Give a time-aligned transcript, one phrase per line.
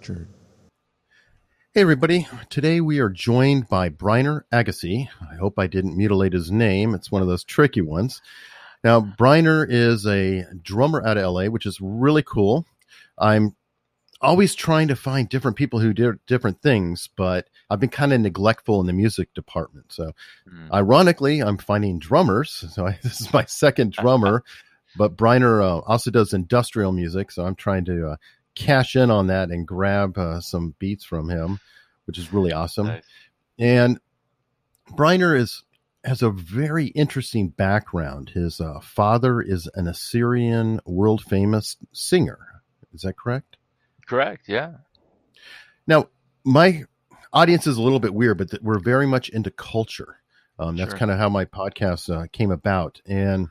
[0.00, 0.26] Unstructured.
[1.72, 2.26] Hey, everybody.
[2.48, 5.08] Today we are joined by Briner Agassi.
[5.30, 6.94] I hope I didn't mutilate his name.
[6.94, 8.20] It's one of those tricky ones.
[8.82, 12.66] Now, Briner is a drummer out of LA, which is really cool.
[13.18, 13.54] I'm
[14.22, 18.20] always trying to find different people who do different things, but I've been kind of
[18.20, 19.92] neglectful in the music department.
[19.92, 20.12] So,
[20.48, 20.72] Mm.
[20.72, 22.64] ironically, I'm finding drummers.
[22.72, 24.44] So, I, this is my second drummer,
[24.96, 27.30] but Briner uh, also does industrial music.
[27.30, 28.16] So, I'm trying to uh,
[28.60, 31.58] cash in on that and grab uh, some beats from him,
[32.06, 32.86] which is really awesome.
[32.88, 33.04] Nice.
[33.58, 33.98] And
[34.92, 35.64] Briner is
[36.04, 38.30] has a very interesting background.
[38.30, 42.38] His uh, father is an Assyrian world famous singer.
[42.94, 43.58] Is that correct?
[44.06, 44.48] Correct.
[44.48, 44.76] Yeah.
[45.86, 46.08] Now,
[46.44, 46.84] my
[47.34, 50.16] audience is a little bit weird, but th- we're very much into culture.
[50.58, 50.98] Um, that's Sure.
[50.98, 53.00] kind of how my podcast uh, came about.
[53.06, 53.48] And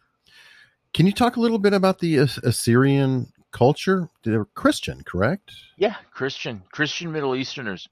[0.94, 4.10] can you talk a little bit about the As- Assyrian culture?
[4.24, 5.52] They're Christian, correct?
[5.78, 5.96] Yeah.
[6.12, 7.88] Christian, Christian Middle Easterners.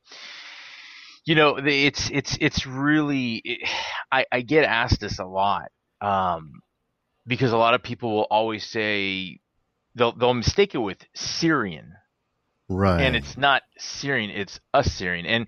[1.26, 3.42] You know, it's it's it's really.
[3.44, 3.70] It,
[4.12, 6.62] I I get asked this a lot um,
[7.26, 9.40] because a lot of people will always say
[9.96, 11.94] they'll they'll mistake it with Syrian,
[12.70, 13.02] Right.
[13.02, 15.26] and it's not Syrian, it's Assyrian.
[15.26, 15.48] And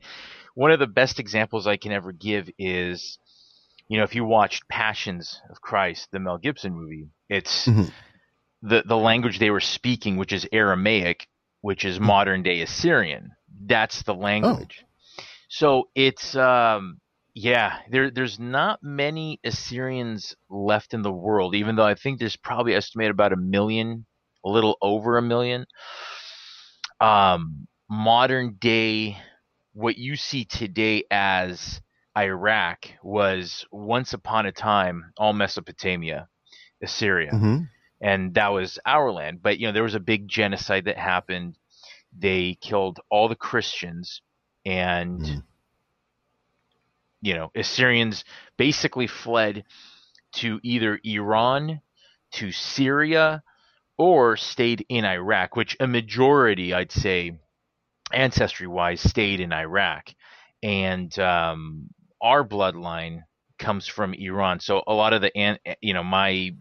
[0.54, 3.18] one of the best examples I can ever give is,
[3.88, 7.90] you know, if you watched Passions of Christ, the Mel Gibson movie, it's Mhm.
[8.62, 11.28] The the language they were speaking, which is Aramaic,
[11.62, 13.32] which is modern day Assyrian.
[13.66, 14.84] That's the language.
[15.50, 17.00] So it's um
[17.34, 22.36] yeah, there there's not many Assyrians left in the world, even though I think there's
[22.38, 24.06] probably estimated about a million,
[24.46, 25.66] a little over a million.
[27.00, 29.18] Um modern day
[29.74, 31.82] what you see today as
[32.18, 36.28] Iraq was once upon a time all Mesopotamia,
[36.84, 37.70] Assyria Mhm.
[38.02, 39.42] And that was our land.
[39.42, 41.58] But you know, there was a big genocide that happened.
[42.18, 44.22] They killed all the Christians,
[44.66, 45.44] and Mm.
[47.22, 48.24] you know, Assyrians
[48.58, 49.66] basically fled
[50.34, 51.82] to either Iran,
[52.32, 53.44] to Syria,
[53.98, 55.56] or stayed in Iraq.
[55.56, 57.38] Which a majority, I'd say,
[58.14, 60.14] ancestry-wise, stayed in Iraq,
[60.64, 61.90] and um,
[62.22, 63.24] our bloodline
[63.58, 64.60] comes from Iran.
[64.60, 66.56] So a lot of the, you know, my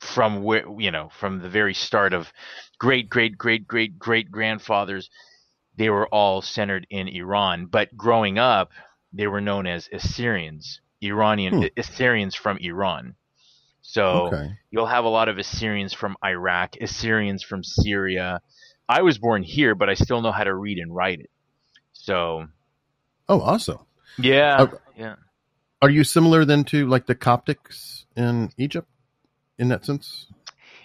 [0.00, 2.32] from where you know from the very start of
[2.78, 5.10] great great great great great grandfathers
[5.76, 8.70] they were all centered in Iran but growing up
[9.12, 11.64] they were known as Assyrians Iranian Hmm.
[11.76, 13.14] Assyrians from Iran
[13.82, 14.54] so Okay.
[14.70, 18.40] you'll have a lot of Assyrians from Iraq Assyrians from Syria
[18.88, 21.30] I was born here but I still know how to read and write it
[21.92, 22.46] so
[23.28, 23.78] Oh, awesome.
[24.18, 25.16] yeah Uh, yeah
[25.82, 28.88] Are you similar then to like the Coptics in Egypt
[29.58, 30.26] in that sense?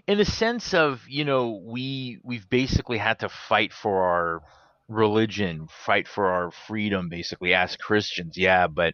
[0.08, 4.42] in the sense of you know we we've basically had to fight for our
[4.90, 8.94] religion fight for our freedom basically as christians yeah but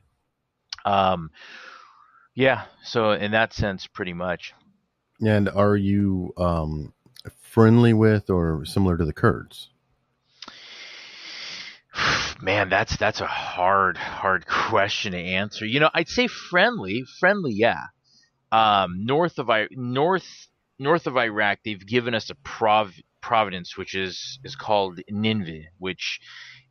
[0.86, 1.32] um
[2.36, 4.54] yeah so in that sense pretty much
[5.20, 6.94] And are you um,
[7.42, 9.70] friendly with or similar to the Kurds?
[12.42, 17.54] man that's that's a hard hard question to answer you know i'd say friendly friendly
[17.54, 17.86] yeah
[18.52, 23.96] um north of i north north of iraq they've given us a prov providence which
[23.96, 26.20] is is called nineveh which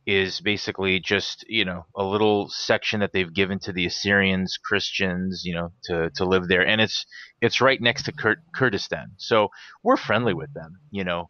[0.09, 5.43] is basically just you know a little section that they've given to the assyrians christians
[5.45, 6.65] you know to to live there.
[6.65, 7.05] And it's
[7.41, 9.11] it's right next to Kur- kurdistan.
[9.17, 9.49] So
[9.83, 11.29] we're friendly with them you know.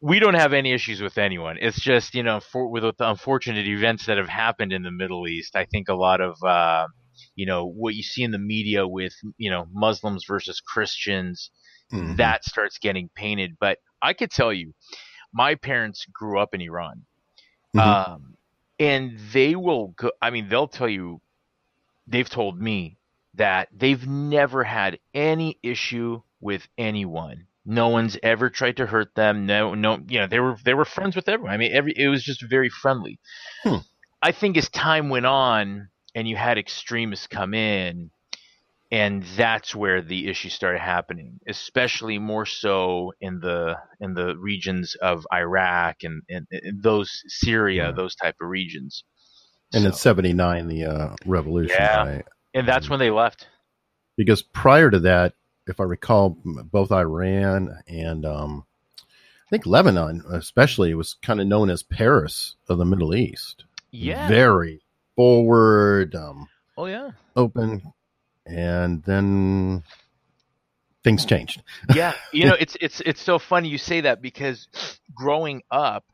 [0.00, 1.56] We don't have any issues with anyone.
[1.58, 5.26] It's just you know, for, with the unfortunate events that have happened in the Middle
[5.26, 6.88] East, I think a lot of uh,
[7.34, 11.50] you know what you see in the media with you know Muslims versus Christians
[11.92, 12.16] Mhm.
[12.16, 13.56] that starts getting painted.
[13.60, 14.74] But I could tell you,
[15.32, 17.04] my parents grew up in Iran,
[17.74, 17.80] Mhm.
[17.80, 18.36] um,
[18.78, 19.88] and they will.
[19.88, 21.20] Go, I mean, they'll tell you.
[22.06, 22.98] They've told me
[23.34, 27.46] that they've never had any issue with anyone.
[27.64, 29.46] No one's ever tried to hurt them.
[29.46, 31.54] No, no, you know, they were they were friends with everyone.
[31.54, 33.18] I mean, every it was just very friendly.
[33.62, 33.78] Hmm.
[34.20, 38.10] I think as time went on and you had extremists come in,
[38.90, 44.94] and that's where the issue started happening, especially more so in the in the regions
[45.00, 47.92] of Iraq and, and, and those Syria, Yeah.
[47.92, 49.04] those type of regions.
[49.72, 52.04] And So- in '79, the uh, revolution, Yeah.
[52.06, 52.24] right?
[52.54, 53.48] and that's when they left.
[54.16, 55.34] Because prior to that,
[55.66, 58.64] if I recall, both Iran and um,
[59.00, 63.64] I think Lebanon, especially, was kind of known as Paris of the Middle East.
[63.90, 64.28] Yeah.
[64.28, 64.82] Very
[65.16, 67.10] forward, um, oh yeah.
[67.36, 67.82] open,
[68.46, 69.82] and then
[71.02, 71.62] things changed.
[71.94, 74.68] yeah, you know, it's it's it's so funny you say that because
[75.14, 76.04] growing up,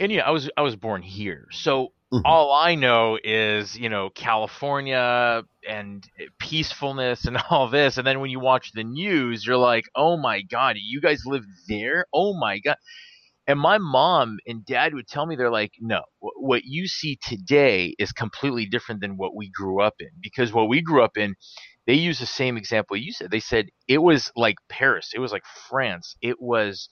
[0.00, 2.22] and yeah, I was I was born here, so Mhm.
[2.24, 6.06] all I know is you know California and
[6.38, 10.42] peacefulness and all this, and then when you watch the news, you're like, oh my
[10.42, 12.06] god, you guys live there?
[12.14, 12.76] Oh my god.
[13.46, 17.94] And my mom and dad would tell me, they're like, no, what you see today
[17.98, 20.08] is completely different than what we grew up in.
[20.22, 21.34] Because what we grew up in,
[21.86, 23.30] they use the same example you said.
[23.30, 26.88] They said it was like Paris, it was like France, it was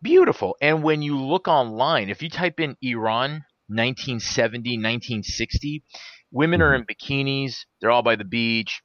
[0.00, 0.56] beautiful.
[0.62, 5.84] And when you look online, if you type in Iran 1970, 1960,
[6.30, 6.84] women are mm-hmm.
[6.88, 8.80] in bikinis, they're all by the beach,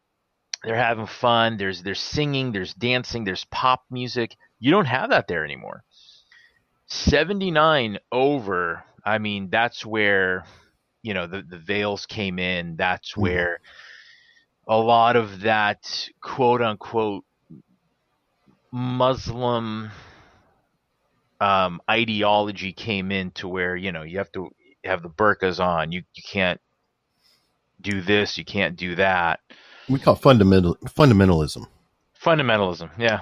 [0.63, 4.35] they're having fun, there's there's singing, there's dancing, there's pop music.
[4.59, 5.83] You don't have that there anymore.
[6.93, 10.45] 79 over, I mean, that's where
[11.01, 12.75] you know the the veils came in.
[12.77, 13.21] That's Mhm.
[13.21, 13.59] where
[14.67, 17.25] a lot of that quote unquote
[18.71, 19.91] Muslim
[21.41, 24.49] um, ideology came in to where you know you have to
[24.85, 25.91] have the burqas on.
[25.91, 26.61] You you can't
[27.81, 28.37] do this.
[28.37, 29.39] You can't do that.
[29.89, 31.65] We call it fundamental fundamentalism,
[32.21, 32.91] Fundamentalism.
[32.97, 33.21] Yeah,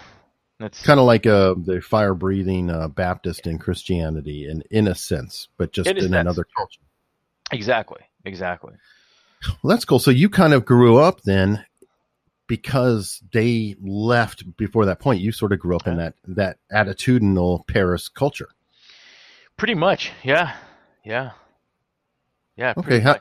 [0.61, 4.95] that's kind of like a, the fire breathing uh, Baptist in Christianity, in in a
[4.95, 6.13] sense, but just In sense.
[6.13, 6.81] another culture.
[7.51, 8.73] exactly exactly.
[9.63, 9.99] Well, that's cool.
[9.99, 11.65] So you kind of grew up then
[12.47, 15.21] because they left before that point.
[15.21, 18.49] You sort of grew up in that that attitudinal Paris culture.
[19.57, 20.11] Pretty much.
[20.23, 20.55] Yeah.
[21.05, 21.31] Yeah.
[22.55, 22.73] Yeah.
[22.77, 23.19] Okay, pretty how-.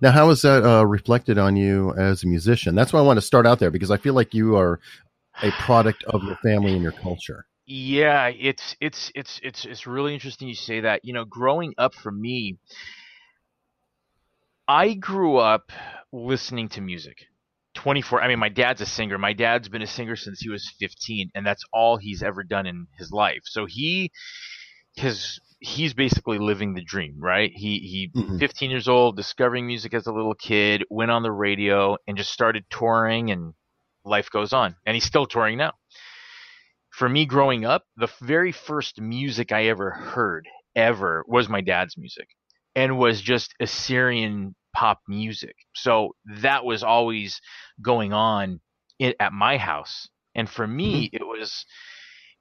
[0.00, 2.74] Now, how is that uh, reflected on you as a musician?
[2.74, 4.80] That's why I want to start out there because I feel like you are
[5.42, 7.44] a product of your family and your culture.
[7.66, 11.04] Yeah, it's it's it's it's it's really interesting you say that.
[11.04, 12.58] You know, growing up for me,
[14.68, 15.72] I grew up
[16.12, 17.26] listening to music.
[17.74, 19.18] 24 I mean my dad's a singer.
[19.18, 22.66] My dad's been a singer since he was 15 and that's all he's ever done
[22.66, 23.42] in his life.
[23.44, 24.10] So he
[24.96, 27.50] his he's basically living the dream, right?
[27.54, 28.38] He he Mhm.
[28.38, 32.32] 15 years old, discovering music as a little kid, went on the radio and just
[32.32, 33.54] started touring and
[34.04, 34.76] life goes on.
[34.86, 35.72] And he's still touring now
[36.98, 41.96] for me growing up, the very first music I ever heard ever was my dad's
[41.96, 42.28] music
[42.74, 45.54] and was just Assyrian pop music.
[45.76, 47.40] So that was always
[47.80, 48.60] going on
[49.00, 50.08] at my house.
[50.34, 51.16] And for me, mm-hmm.
[51.16, 51.64] it was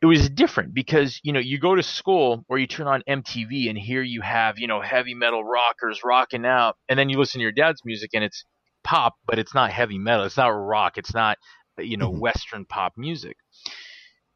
[0.01, 3.69] it was different because you know you go to school or you turn on MTV
[3.69, 7.39] and here you have you know heavy metal rockers rocking out, and then you listen
[7.39, 8.43] to your dad's music and it's
[8.87, 11.37] pop, but it's not heavy metal, it's not rock, it's not
[11.79, 12.19] you know Mhm.
[12.19, 13.37] Western pop music.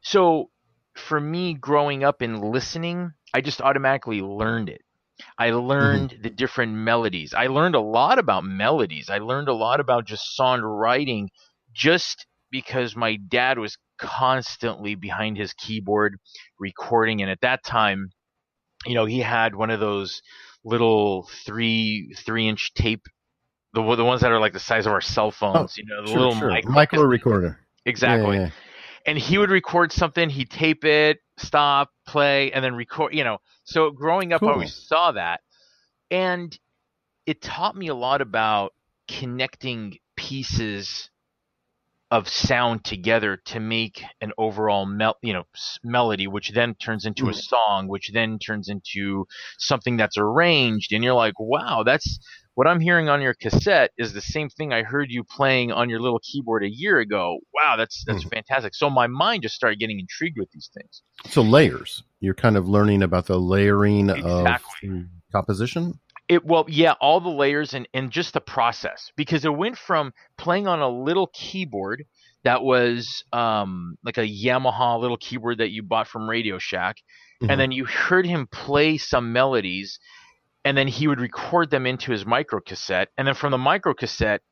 [0.02, 0.50] So
[0.96, 4.82] for me, growing up and listening, I just automatically learned it.
[5.38, 7.34] I learned the different melodies.
[7.34, 9.10] I learned a lot about melodies.
[9.10, 11.28] I learned a lot about just songwriting
[11.72, 16.18] just because my dad was constantly behind his keyboard
[16.58, 17.22] recording.
[17.22, 18.10] And at that time,
[18.86, 20.22] you know, he had one of those
[20.64, 23.06] little three three inch tape,
[23.74, 25.76] the the ones that are like the size of our cell phones.
[25.78, 27.58] you know, the little micro, micro recorder.
[27.86, 28.36] exactly.
[28.36, 28.50] Yeah, yeah,
[29.06, 33.38] and he would record something he'd tape it stop play and then record you know.
[33.64, 35.40] So growing up i always saw that.
[36.10, 36.56] And
[37.26, 38.72] it taught me a lot about
[39.08, 41.08] connecting pieces
[42.10, 45.44] of sound together to make an overall mel- you know
[45.82, 47.42] melody which then turns into a Mhm.
[47.42, 49.26] song which then turns into
[49.58, 50.92] something that's arranged.
[50.92, 52.18] And you're like wow that's
[52.54, 55.88] what i'm hearing on your cassette is the same thing i heard you playing on
[55.88, 59.78] your little keyboard a year ago wow that's that's fantastic so my mind just started
[59.78, 62.02] getting intrigued with these things So layers.
[62.20, 64.88] You're kind of learning about the layering Exactly.
[64.90, 65.98] of composition.
[66.28, 70.12] It well, yeah, all the layers and and just the process because it went from
[70.38, 72.04] playing on a little keyboard
[72.44, 76.96] that was um like a Yamaha little keyboard that you bought from Radio Shack,
[77.42, 77.50] Mhm.
[77.50, 79.98] and then you heard him play some melodies,
[80.64, 83.94] and then he would record them into his micro cassette, and then from the micro
[83.94, 84.42] cassette.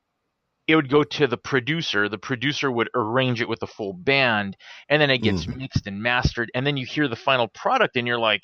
[0.69, 2.09] It would go to the producer.
[2.09, 4.57] The producer would arrange it with the full band,
[4.89, 6.49] and then it gets mixed and mastered.
[6.55, 8.43] And then you hear the final product, and you're like,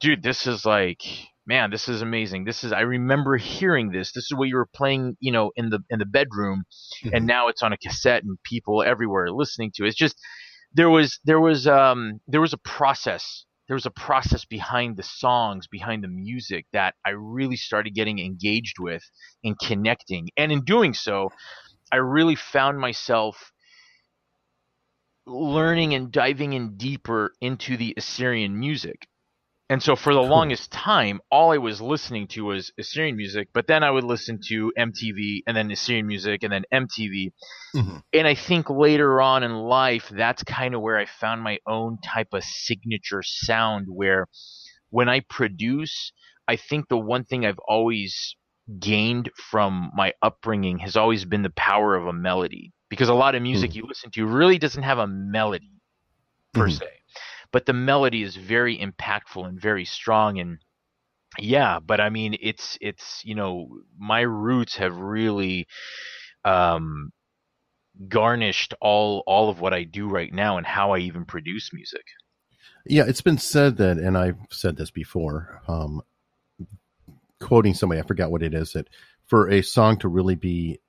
[0.00, 1.02] dude, this is like,
[1.46, 2.44] man, this is amazing.
[2.44, 4.12] This is I remember hearing this.
[4.12, 6.64] This is what you were playing, you know, in the in the bedroom,
[7.12, 9.88] and now it's on a cassette and people everywhere are listening to it.
[9.88, 10.16] It's just
[10.74, 13.44] there was there was um there was a process.
[13.68, 18.18] There was a process behind the songs, behind the music that I really started getting
[18.18, 19.02] engaged with
[19.44, 20.28] and connecting.
[20.36, 21.30] And in doing so,
[21.90, 23.52] I really found myself
[25.26, 29.06] learning and diving in deeper into the Assyrian music
[29.72, 33.66] And so for the longest time, all I was listening to was Assyrian music, but
[33.66, 37.32] then I would listen to MTV and then Assyrian music and then MTV.
[37.74, 37.96] Mm-hmm.
[38.12, 41.96] And I think later on in life, that's kind of where I found my own
[42.04, 44.26] type of signature sound where
[44.90, 46.12] when I produce,
[46.46, 48.36] I think the one thing I've always
[48.78, 53.34] gained from my upbringing has always been the power of a melody because a lot
[53.34, 53.76] of music Mhm.
[53.76, 55.80] you listen to really doesn't have a melody
[56.52, 56.78] per Mhm.
[56.78, 57.01] se
[57.52, 60.58] but the melody is very impactful and very strong and
[61.38, 63.68] yeah but i mean it's it's you know
[63.98, 65.66] my roots have really
[66.44, 67.10] um
[68.08, 72.04] garnished all all of what i do right now and how i even produce music
[72.86, 76.02] Yeah, it's been said that, and I've said this before, um,
[77.40, 78.88] quoting somebody, I forgot what it is, that
[79.26, 80.80] for a song to really be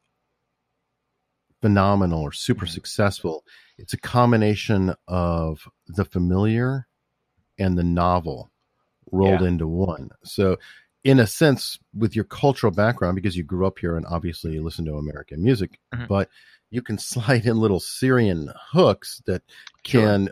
[1.61, 2.69] phenomenal or super Mhm.
[2.69, 3.45] successful,
[3.77, 6.87] it's a combination of the familiar
[7.57, 8.51] and the novel
[9.11, 9.47] rolled Yeah.
[9.47, 10.09] into one.
[10.23, 10.57] So,
[11.03, 14.63] in a sense, with your cultural background, because you grew up here and obviously you
[14.63, 16.07] listen to American music, Mhm.
[16.07, 16.29] but
[16.69, 16.97] you can
[17.37, 19.43] slide in little Syrian hooks that
[19.85, 20.01] Sure.
[20.01, 20.29] can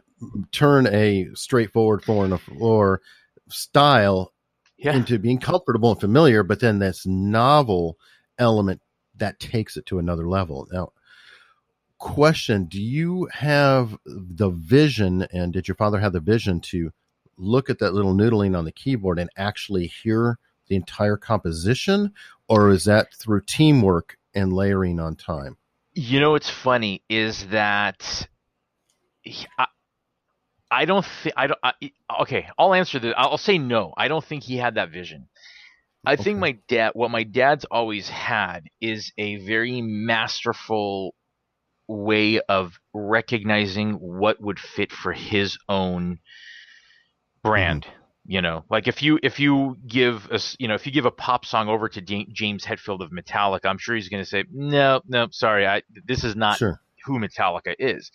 [0.51, 3.01] turn a straightforward the floor
[3.49, 4.31] style
[4.77, 7.97] yeah into being comfortable and familiar, but then this novel
[8.39, 8.81] element
[9.15, 10.67] that takes it to another level.
[10.71, 10.93] Now,
[12.01, 16.91] question Do you have the vision, and did your father have the vision to
[17.37, 22.11] look at that little noodling on the keyboard and actually hear the entire composition,
[22.49, 25.57] or is that through teamwork and layering on time?
[25.93, 28.27] You know what's funny is that
[29.57, 29.67] I,
[30.69, 31.59] I don't think I don't.
[31.63, 31.73] I,
[32.21, 33.13] okay, I'll answer this.
[33.15, 33.93] I'll say no.
[33.95, 35.27] I don't think he had that vision.
[36.05, 36.91] I think my dad.
[36.95, 41.13] What my dad's always had is a very masterful
[41.87, 46.19] way of recognizing what would fit for his own
[47.43, 47.85] brand.
[48.25, 51.11] You know, like if you if you give a you know, if you give a
[51.11, 54.43] pop song over to Ja- James Hetfield of Metallica, I'm sure he's going to say,
[54.51, 56.79] no, no, sorry, I this is not Sure.
[57.05, 58.11] who Metallica is.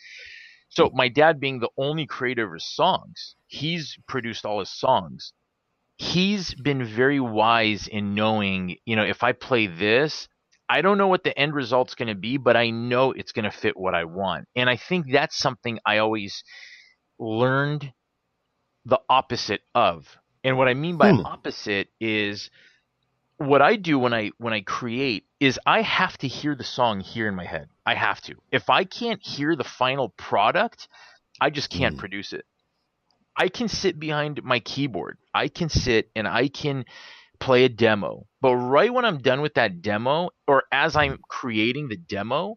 [0.68, 5.32] So my dad being the only creator of his songs, he's produced all his songs.
[5.96, 10.28] He's been very wise in knowing, you know, if I play this,
[10.68, 13.44] I don't know what the end result's going to be, but I know it's going
[13.44, 14.46] to fit what I want.
[14.56, 16.42] And I think that's something I always
[17.18, 17.92] learned
[18.84, 20.06] the opposite of.
[20.44, 21.22] And what I mean by Hmm.
[21.24, 22.50] opposite is
[23.38, 27.00] what I do when I when I create is I have to hear the song
[27.00, 27.68] here in my head.
[27.86, 28.36] I have to.
[28.52, 30.88] If I can't hear the final product,
[31.40, 31.98] I just can't Mm.
[31.98, 32.44] produce it.
[33.36, 35.18] I can sit behind my keyboard.
[35.34, 36.84] I can sit and I can
[37.38, 38.26] play a demo.
[38.40, 42.56] But right when I'm done with that demo or as I'm creating the demo,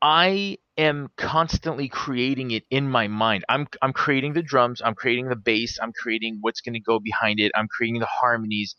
[0.00, 3.44] I am constantly creating it in my mind.
[3.48, 6.98] I'm I'm creating the drums, I'm creating the bass, I'm creating what's going to go
[6.98, 8.74] behind it, I'm creating the harmonies.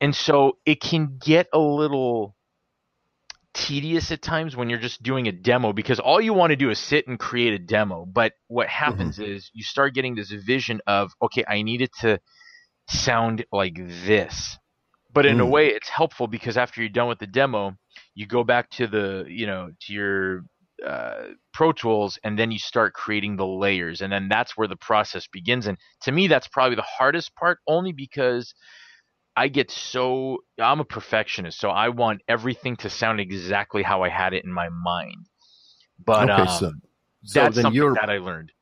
[0.00, 2.36] And so it can get a little
[3.54, 6.70] tedious at times when you're just doing a demo because all you want to do
[6.70, 8.04] is sit and create a demo.
[8.04, 8.84] But what mm-hmm.
[8.84, 12.20] happens is you start getting this vision of, okay, I need it to
[12.88, 14.58] sound like this.
[15.12, 15.48] But in a Mm.
[15.48, 17.76] way, it's helpful because after you're done with the demo,
[18.14, 20.42] you go back to the, you know, to your
[20.86, 24.02] uh, Pro Tools and then you start creating the layers.
[24.02, 25.66] And then that's where the process begins.
[25.66, 28.54] And to me, that's probably the hardest part only because
[29.36, 34.08] I get so I'm a perfectionist, so I want everything to sound exactly how I
[34.08, 35.26] had it in my mind.
[36.04, 36.72] But okay, um, so
[37.24, 38.52] so that's then something you're that I learned.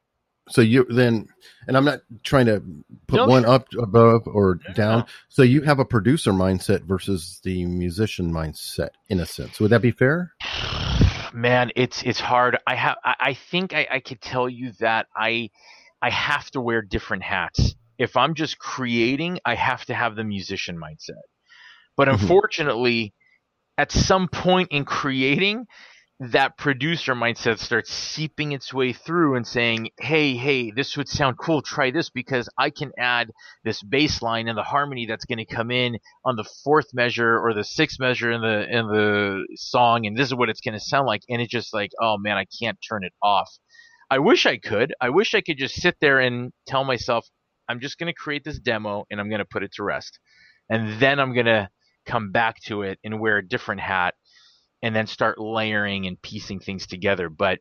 [0.53, 1.29] So you then,
[1.67, 2.63] and I'm not trying to
[3.07, 3.53] put No, one sure.
[3.53, 5.05] up above or No, down.
[5.29, 9.59] So you have a producer mindset versus the musician mindset, in a sense.
[9.61, 10.33] Would that be fair?
[11.33, 12.59] Man, it's it's hard.
[12.67, 15.51] I have I, I think I, I could tell you that I
[16.03, 17.75] I have to wear different hats.
[17.99, 21.23] If I'm just creating, I have to have the musician mindset.
[21.97, 22.13] But Mhm.
[22.21, 23.15] unfortunately,
[23.79, 25.67] at some point in creating,
[26.21, 31.37] that producer mindset starts seeping its way through and saying, "Hey, hey, this would sound
[31.39, 31.63] cool.
[31.63, 33.31] Try this because I can add
[33.65, 37.39] this bass line and the harmony that's going to come in on the fourth measure
[37.39, 40.75] or the sixth measure in the in the song, and this is what it's going
[40.75, 43.51] to sound like." And it's just like, "Oh man, I can't turn it off."
[44.11, 44.95] I wish I could.
[45.01, 47.27] I wish I could just sit there and tell myself,
[47.69, 50.21] "I'm just going to create this demo and I'm going to put it to rest,"
[50.71, 51.69] and then I'm going to
[52.07, 54.15] come back to it and wear a different hat
[54.83, 57.29] and then start layering and piecing things together.
[57.29, 57.61] But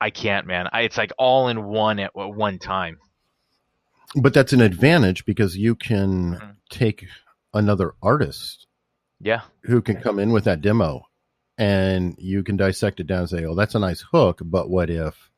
[0.00, 0.68] I can't, man.
[0.72, 2.98] I, it's like all in one at one time.
[4.14, 6.56] But that's an advantage because you can Mhm.
[6.70, 7.06] take
[7.52, 8.66] another artist
[9.20, 11.02] Yeah, who can come in with that demo
[11.58, 14.88] and you can dissect it down and say, oh, that's a nice hook, but what
[14.90, 15.30] if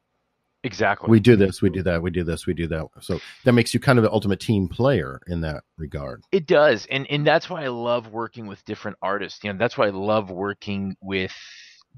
[0.63, 1.09] Exactly.
[1.09, 2.87] We do this, we do that, we do this, we do that.
[3.01, 6.23] So that makes you kind of the ultimate team player in that regard.
[6.33, 9.43] It does, and and that's why I love working with different artists.
[9.43, 11.33] You know, that's why I love working with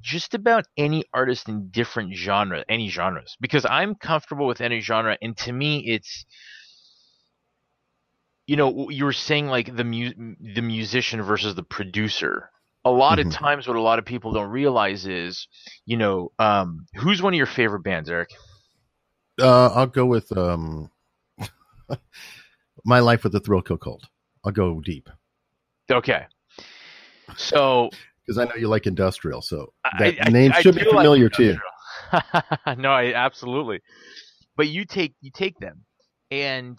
[0.01, 5.19] just about any artist in different genre, any genres, because I'm comfortable with any genre,
[5.21, 6.25] and to me, it's
[8.47, 12.49] you know you were saying like the mu- the musician versus the producer.
[12.85, 13.27] A lot Mhm.
[13.27, 15.47] of times, what a lot of people don't realize is,
[15.85, 18.31] you know, um, who's one of your favorite bands, Eric?
[19.43, 20.89] Uh, I'll go with um,
[22.85, 24.05] my life with the Thrill Kill Kult.
[24.45, 25.09] I'll go deep
[25.91, 26.25] Okay,
[27.37, 27.91] so
[28.25, 30.97] because I know you like industrial, so that I- name I should be do like
[30.99, 31.59] familiar to you.
[32.79, 33.81] no, I absolutely.
[34.57, 35.85] But you take you take them,
[36.31, 36.79] and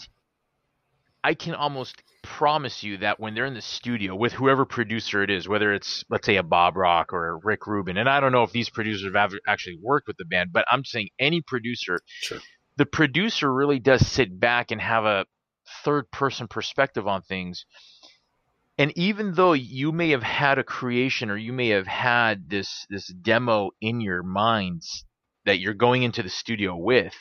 [1.24, 5.30] I can almost promise you that when they're in the studio with whoever producer it
[5.30, 8.32] is, whether it's let's say a Bob Rock or a Rick Rubin, and I don't
[8.32, 12.00] know if these producers have actually worked with the band, but I'm saying any producer,
[12.22, 12.40] Sure.
[12.78, 15.26] the producer really does sit back and have a
[15.84, 17.66] third person perspective on things.
[18.78, 22.88] And even though you may have had a creation or you may have had this
[22.90, 25.06] this demo in your minds
[25.46, 27.14] that you're going into the studio with,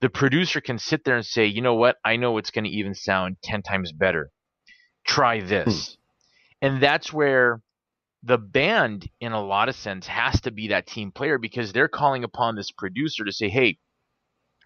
[0.00, 2.70] the producer can sit there and say, you know what, I know it's going to
[2.70, 4.30] even sound 10 times better.
[5.06, 5.96] Try this.
[6.62, 7.60] And that's where
[8.22, 11.88] the band, in a lot of sense, has to be that team player because they're
[11.88, 13.78] calling upon this producer to say, hey,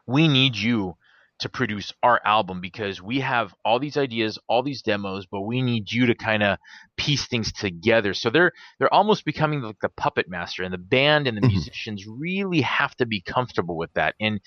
[0.06, 0.94] we need you
[1.40, 5.62] to produce our album because we have all these ideas, all these demos, but we
[5.62, 6.58] need you to kind of
[6.96, 8.12] piece things together.
[8.14, 11.48] So they're they're almost becoming like the puppet master, and the band and the Mhm.
[11.48, 14.14] musicians really have to be comfortable with that.
[14.20, 14.40] And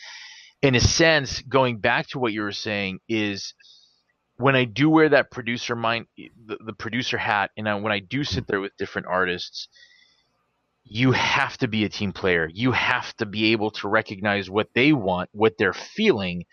[0.62, 3.54] in a sense, going back to what you were saying is
[4.38, 8.00] when I do wear that producer mind, the, the producer hat, and I, when I
[8.00, 9.68] do sit there with different artists,
[10.84, 12.50] you have to be a team player.
[12.52, 16.46] You have to be able to recognize what they want, what they're feeling,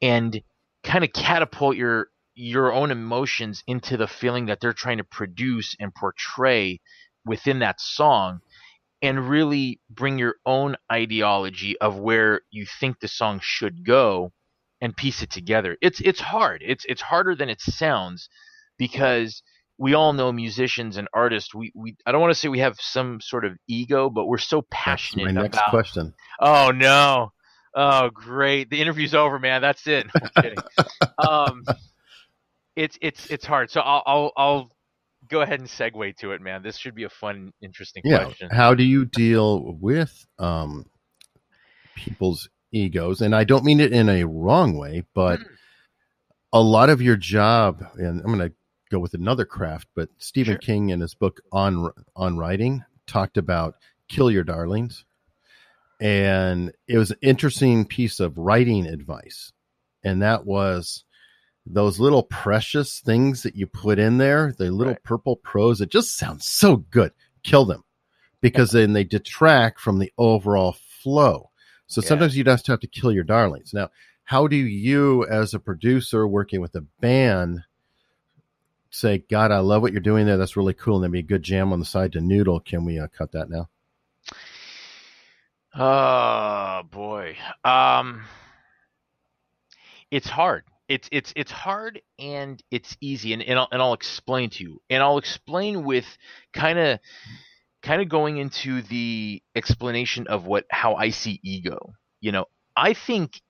[0.00, 0.40] and
[0.84, 5.76] kind of catapult your your own emotions into the feeling that they're trying to produce
[5.78, 6.80] and portray
[7.26, 8.40] within that song
[9.02, 14.32] and really bring your own ideology of where you think the song should go
[14.82, 15.78] and piece it together.
[15.80, 16.62] It's it's hard.
[16.66, 18.28] It's it's harder than it sounds
[18.76, 19.42] because
[19.78, 21.54] we all know musicians and artists.
[21.54, 24.38] We, we I don't want to say we have some sort of ego, but we're
[24.38, 25.70] so That's passionate my next about.
[25.70, 26.14] question.
[26.40, 27.32] Oh no!
[27.74, 29.62] Oh great, the interview's over, man.
[29.62, 30.04] That's it.
[30.20, 30.62] I'm kidding.
[31.18, 31.62] um,
[32.74, 33.70] it's it's it's hard.
[33.70, 34.70] So I'll I'll I'll
[35.30, 36.64] go ahead and segue to it, man.
[36.64, 38.24] This should be a fun, interesting Yeah.
[38.24, 38.50] question.
[38.50, 40.86] How do you deal with um,
[41.94, 43.20] people's egos?
[43.20, 45.46] And I don't mean it in a wrong way, but Mm.
[46.52, 48.54] a lot of your job, and I'm going to
[48.90, 50.58] go with another craft, but Stephen Sure.
[50.58, 53.76] King in his book on on writing talked about
[54.08, 55.04] kill your darlings,
[56.00, 59.52] and it was an interesting piece of writing advice,
[60.04, 61.04] and that was
[61.64, 65.02] those little precious things that you put in there, the little Right.
[65.04, 65.80] purple prose.
[65.80, 67.12] It just sounds so good.
[67.44, 67.84] Kill them
[68.40, 71.50] because then they detract from the overall flow.
[71.92, 72.08] So Yeah.
[72.08, 73.74] sometimes you just have to kill your darlings.
[73.74, 73.90] Now,
[74.24, 77.64] how do you, as a producer working with a band,
[78.88, 80.38] say, God, I love what you're doing there.
[80.38, 80.96] That's really cool.
[80.96, 82.60] And there'd be a good jam on the side to noodle.
[82.60, 83.68] Can we uh, cut that now?
[85.74, 87.36] Oh boy.
[87.64, 88.24] Um
[90.10, 90.64] it's hard.
[90.88, 94.80] It's it's it's hard and it's easy and and I'll, and I'll explain to you.
[94.88, 96.06] And I'll explain with
[96.54, 97.00] kind of
[97.82, 101.94] kind of going into the explanation of what how I see ego.
[102.20, 103.42] You know, I think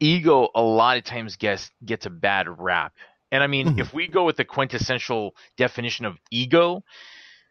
[0.00, 2.94] ego a lot of times gets gets a bad rap.
[3.30, 3.78] And I mean, Mhm.
[3.78, 6.82] if we go with the quintessential definition of ego,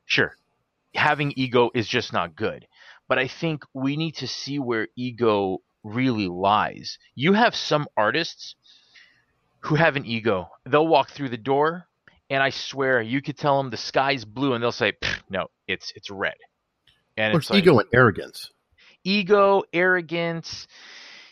[0.06, 0.36] sure.
[0.96, 2.68] Having ego is just not good
[3.08, 6.98] but I think we need to see where ego really lies.
[7.16, 8.56] You have some artists
[9.62, 10.50] who have an ego.
[10.66, 11.88] They'll walk through the door,
[12.30, 14.94] and I swear you could tell them the sky's blue, and they'll say,
[15.30, 16.36] "No, it's it's red."
[17.16, 18.52] And it's like, ego and arrogance.
[19.04, 20.68] ego, arrogance.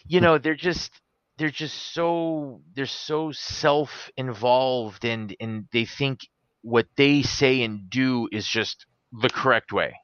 [0.07, 0.91] You know, they're just
[1.37, 6.21] they're just so they're so self involved, and and they think
[6.61, 9.95] what they say and do is just the correct way.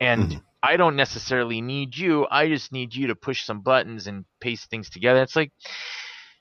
[0.00, 0.42] And Mhm.
[0.62, 2.26] I don't necessarily need you.
[2.30, 5.22] I just need you to push some buttons and paste things together.
[5.22, 5.52] It's like,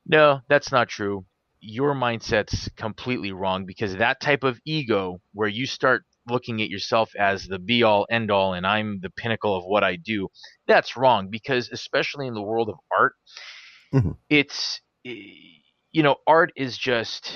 [0.06, 1.26] no, that's not true.
[1.62, 7.12] Your mindset's completely wrong because that type of ego, where you start looking at yourself
[7.20, 10.30] as the be all end all and I'm the pinnacle of what I do,
[10.68, 13.14] that's wrong because, especially in the world of art,
[13.94, 14.18] Mhm.
[14.30, 17.34] it's, you know, art is just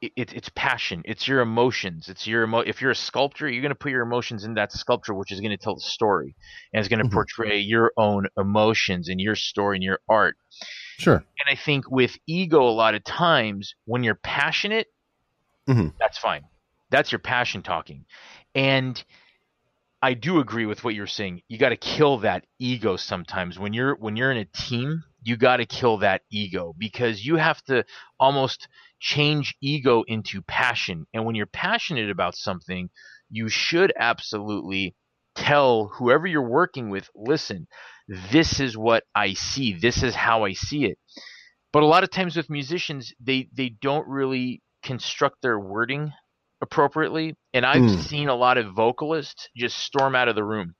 [0.00, 1.02] it, it's passion.
[1.04, 2.08] It's your emotions.
[2.08, 4.72] It's your emo- if you're a sculptor, you're going to put your emotions in that
[4.72, 6.34] sculpture, which is going to tell the story
[6.72, 7.12] and it's going to Mhm.
[7.12, 10.36] portray your own emotions and your story and your art.
[10.98, 11.16] Sure.
[11.16, 14.88] And I think with ego, a lot of times when you're passionate,
[15.68, 15.94] Mhm.
[15.98, 16.42] that's fine.
[16.90, 18.04] That's your passion talking.
[18.54, 19.02] And
[20.02, 21.42] I do agree with what you're saying.
[21.48, 23.58] You got to kill that ego sometimes.
[23.58, 27.34] When you're when you're in a team, you got to kill that ego because you
[27.36, 27.84] have to
[28.20, 28.68] almost
[29.00, 31.04] change ego into passion.
[31.12, 32.88] And when you're passionate about something,
[33.28, 34.94] you should absolutely
[35.34, 37.66] tell whoever you're working with, listen,
[38.30, 39.72] this is what I see.
[39.74, 40.96] This is how I see it.
[41.72, 46.12] But a lot of times with musicians, they they don't really construct their wording
[46.62, 48.02] appropriately, and I've Mm.
[48.08, 50.76] seen a lot of vocalists just storm out of the room,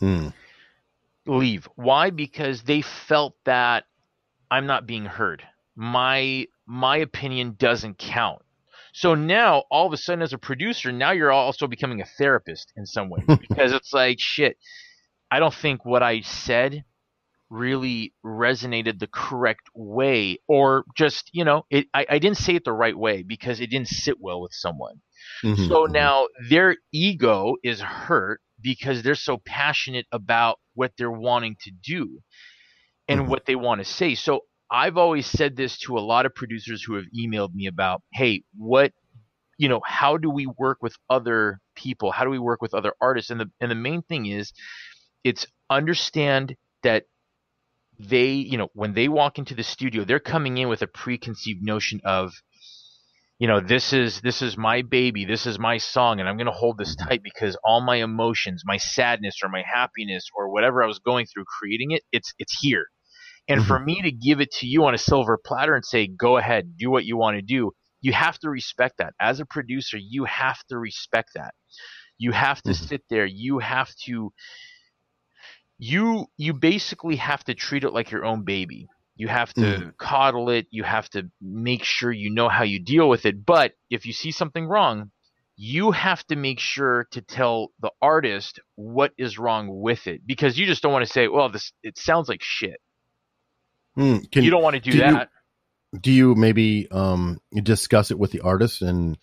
[0.00, 0.32] Mm.
[1.28, 1.68] Leave.
[1.76, 2.10] Why?
[2.10, 3.84] Because they felt that
[4.50, 5.42] I'm not being heard.
[5.76, 8.42] My my opinion doesn't count.
[8.92, 12.72] So now all of a sudden as a producer, now you're also becoming a therapist
[12.76, 14.56] in some way because it's like shit.
[15.30, 16.84] I don't think what I said
[17.50, 22.64] really resonated the correct way or just you know it I, I didn't say it
[22.64, 25.00] the right way because it didn't sit well with someone
[25.42, 25.66] Mhm.
[25.66, 25.92] so Mhm.
[25.92, 32.20] now their ego is hurt because they're so passionate about what they're wanting to do
[33.08, 33.28] and Mhm.
[33.28, 34.14] what they want to say.
[34.14, 38.02] So I've always said this to a lot of producers who have emailed me about,
[38.12, 38.92] hey, what
[39.58, 42.12] you know, how do we work with other people?
[42.12, 43.30] How do we work with other artists?
[43.30, 44.52] And the and the main thing is
[45.24, 47.04] it's understand that
[47.98, 51.62] they, you know, when they walk into the studio, they're coming in with a preconceived
[51.62, 52.32] notion of
[53.38, 56.46] you know this is this is my baby this is my song and i'm going
[56.46, 60.82] to hold this tight because all my emotions my sadness or my happiness or whatever
[60.82, 62.86] i was going through creating it it's it's here.
[63.48, 66.36] And for me to give it to you on a silver platter and say go
[66.38, 69.14] ahead do what you want to do you have to respect that.
[69.20, 71.54] As a producer you have to respect that.
[72.18, 72.74] You have to Mhm.
[72.74, 74.32] sit there you have to
[75.78, 78.88] you you basically have to treat it like your own baby
[79.18, 79.96] you have to Mhm.
[79.98, 83.72] coddle it you have to make sure you know how you deal with it but
[83.90, 85.10] if you see something wrong
[85.60, 90.56] you have to make sure to tell the artist what is wrong with it because
[90.58, 92.80] you just don't want to say well this it sounds like shit
[93.98, 94.30] Mm.
[94.30, 95.28] Can you don't want to do, do you- that
[96.00, 99.18] do you maybe um, discuss it with the artist and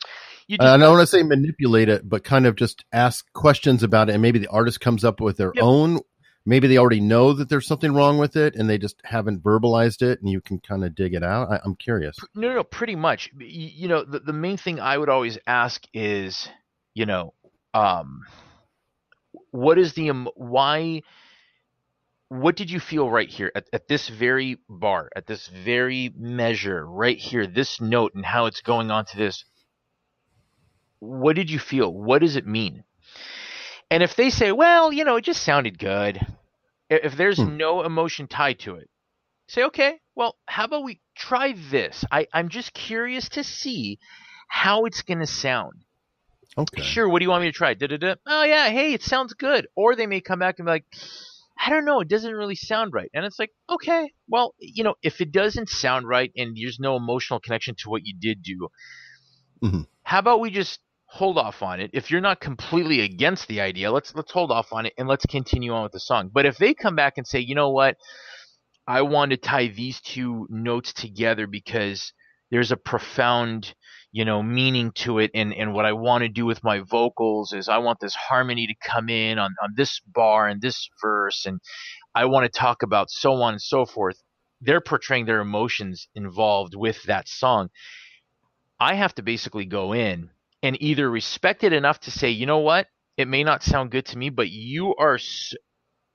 [0.48, 4.10] you I don't want to say manipulate it, but kind of just ask questions about
[4.10, 5.64] it, and maybe the artist comes up with their Yep.
[5.64, 6.00] own.
[6.48, 10.04] Maybe they already know that there's something wrong with it, and they just haven't verbalized
[10.04, 11.52] it, and you can kind of dig it out.
[11.52, 12.16] I, I'm curious.
[12.36, 13.32] No, no, no, pretty much.
[13.40, 16.48] You know, the, the main thing I would always ask is,
[16.94, 17.34] you know,
[17.74, 18.22] um,
[19.50, 21.02] what is the why?
[22.30, 26.86] What did you feel right here at, at this very bar, at this very measure,
[26.86, 29.46] right here, this note, and how it's going on to this?
[31.00, 31.92] What did you feel?
[31.94, 32.84] What does it mean?
[33.92, 36.20] And if they say, well, you know, it just sounded good,
[36.90, 37.58] if there's Hmm.
[37.58, 38.90] no emotion tied to it,
[39.48, 42.04] say, okay, well, how about we try this?
[42.12, 44.00] I, I'm just curious to see
[44.48, 45.86] how it's going to sound.
[46.58, 46.82] Okay.
[46.82, 47.74] Sure, what do you want me to try?
[47.74, 48.16] Da-da-da.
[48.26, 49.68] Oh, yeah, hey, it sounds good.
[49.76, 50.86] Or they may come back and be like,
[51.60, 53.10] I don't know, it doesn't really sound right.
[53.14, 56.96] And it's like, okay, well, you know, if it doesn't sound right and there's no
[56.96, 58.70] emotional connection to what you did do,
[59.64, 59.88] Mhm.
[60.04, 61.92] how about we just hold off on it?
[61.94, 65.26] If you're not completely against the idea, let's let's hold off on it and let's
[65.26, 66.30] continue on with the song.
[66.34, 67.98] But if they come back and say, you know what,
[68.88, 72.14] I want to tie these two notes together because
[72.52, 73.74] there's a profound
[74.12, 77.52] you know meaning to it and and what I want to do with my vocals
[77.52, 81.46] is I want this harmony to come in on on this bar and this verse
[81.46, 81.60] and
[82.16, 84.22] I want to talk about so on and so forth
[84.62, 87.70] they're portraying their emotions involved with that song
[88.80, 90.30] I have to basically go in
[90.64, 92.88] and either respect it enough to say you know what
[93.18, 95.20] it may not sound good to me but you are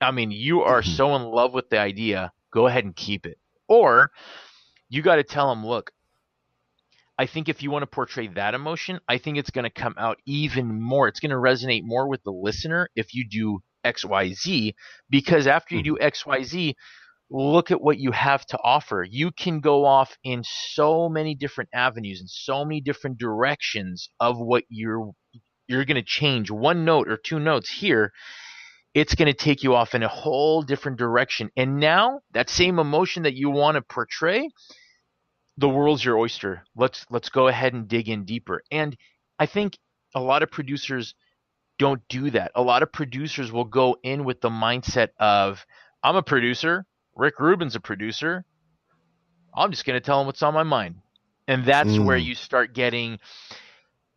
[0.00, 0.96] I mean you are Mhm.
[0.96, 4.10] so in love with the idea go ahead and keep it or
[4.88, 5.92] you got to tell them look
[7.18, 9.94] I think if you want to portray that emotion, I think it's going to come
[9.98, 11.06] out even more.
[11.06, 14.72] It's going to resonate more with the listener if you do XYZ,
[15.10, 16.74] because after you do XYZ,
[17.30, 19.06] look at what you have to offer.
[19.08, 24.38] You can go off in so many different avenues and so many different directions of
[24.38, 25.12] what you're
[25.68, 28.12] you're going to change one note or two notes here
[28.92, 32.80] it's going to take you off in a whole different direction and now that same
[32.80, 34.48] emotion that you want to portray
[35.60, 36.62] the world's your oyster.
[36.74, 38.62] Let's let's go ahead and dig in deeper.
[38.70, 38.96] And
[39.38, 39.78] I think
[40.14, 41.14] a lot of producers
[41.78, 42.52] don't do that.
[42.54, 45.64] A lot of producers will go in with the mindset of
[46.02, 46.86] I'm a producer,
[47.20, 48.44] Rick Rubin's a producer.
[49.54, 50.96] I'm just going to tell him what's on my mind.
[51.48, 52.24] and that's where Mm.
[52.26, 53.18] you start getting.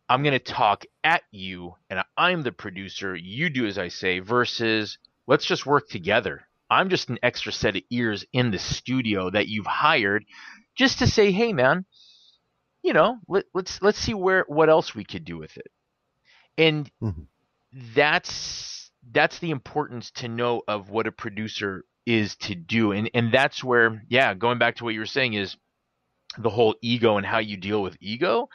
[0.07, 3.15] I'm going to talk at you, and I'm the producer.
[3.15, 4.19] You do as I say.
[4.19, 6.47] Versus, let's just work together.
[6.69, 10.25] I'm just an extra set of ears in the studio that you've hired,
[10.75, 11.85] just to say, hey, man,
[12.83, 15.71] you know, let, let's let's see where what else we could do with it.
[16.57, 17.27] And Mhm.
[17.95, 22.91] that's that's the importance to know of what a producer is to do.
[22.91, 25.55] And and that's where yeah going back to what you were saying is
[26.37, 28.49] the whole ego and how you deal with ego.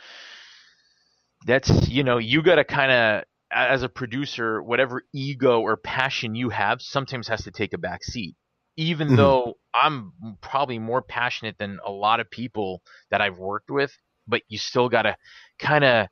[1.46, 6.34] That's you know you got to kind of as a producer whatever ego or passion
[6.34, 8.34] you have sometimes has to take a back seat.
[8.76, 9.16] Even Mhm.
[9.16, 12.80] though i'm probably more passionate than a lot of people
[13.10, 13.92] that i've worked with
[14.26, 15.16] but you still got to
[15.58, 16.08] kind of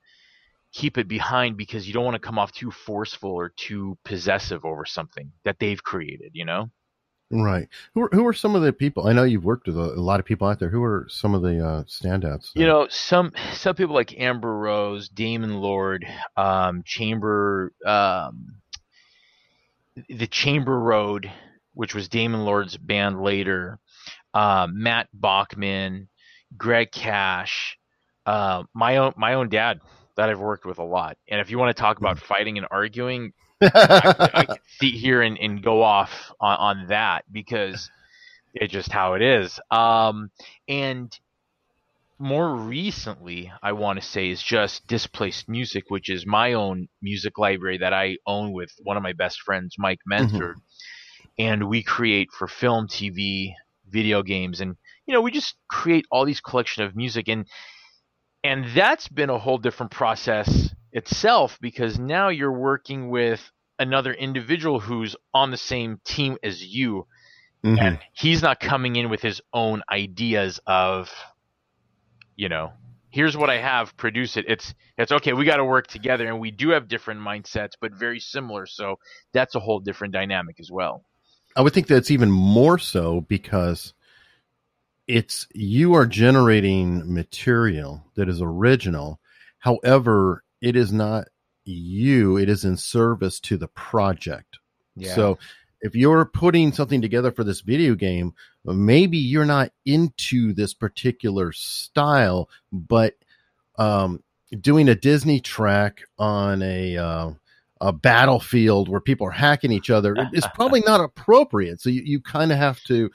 [0.73, 4.65] keep it behind because you don't want to come off too forceful or too possessive
[4.65, 6.71] over something that they've created you know
[7.31, 7.69] Right.
[7.95, 9.09] Who are, who are some of the people?
[9.09, 10.69] I know you've worked with a, a lot of people out there.
[10.69, 12.51] Who are some of the uh, standouts?
[12.55, 18.57] you know some some people like amber rose damon lord um chamber um
[20.09, 21.31] the chamber road
[21.75, 23.79] which was damon lord's band later
[24.35, 26.09] uh, matt bachman
[26.57, 27.77] greg cash
[28.27, 29.81] uh, my own my own dad
[30.17, 32.67] that i've worked with a lot and if you want to talk about fighting and
[32.71, 37.91] arguing I, I can sit here and, and go off on, on that because
[38.55, 39.59] it's just how it is.
[39.71, 40.31] Um,
[40.69, 41.17] and
[42.19, 47.39] more recently, I want to say is just displaced music, which is my own music
[47.39, 50.57] library that I own with one of my best friends, Mike Mentor,
[51.39, 53.53] and we create for film, TV,
[53.89, 57.29] video games, and you know we just create all these collection of music.
[57.29, 57.47] And
[58.43, 64.81] and that's been a whole different process itself because now you're working with another individual
[64.81, 67.07] who's on the same team as you
[67.63, 67.79] Mhm.
[67.79, 71.13] and he's not coming in with his own ideas of
[72.35, 72.73] you know
[73.11, 76.41] here's what i have produce it it's it's okay we got to work together and
[76.41, 78.99] we do have different mindsets but very similar so
[79.33, 81.05] that's a whole different dynamic as well
[81.57, 83.95] I would think that's even more so because
[85.07, 89.21] it's you are generating material that is original.
[89.59, 91.29] However, it is not
[91.65, 94.59] you, it is in service to the project.
[95.15, 95.39] So
[95.81, 98.33] if you're putting something together for this video game,
[98.65, 103.15] maybe you're not into this particular style, but
[103.79, 104.23] um,
[104.61, 107.31] doing a Disney track on a uh,
[107.81, 111.81] a battlefield where people are hacking each other is probably not appropriate.
[111.81, 113.11] So you, you kind of have to,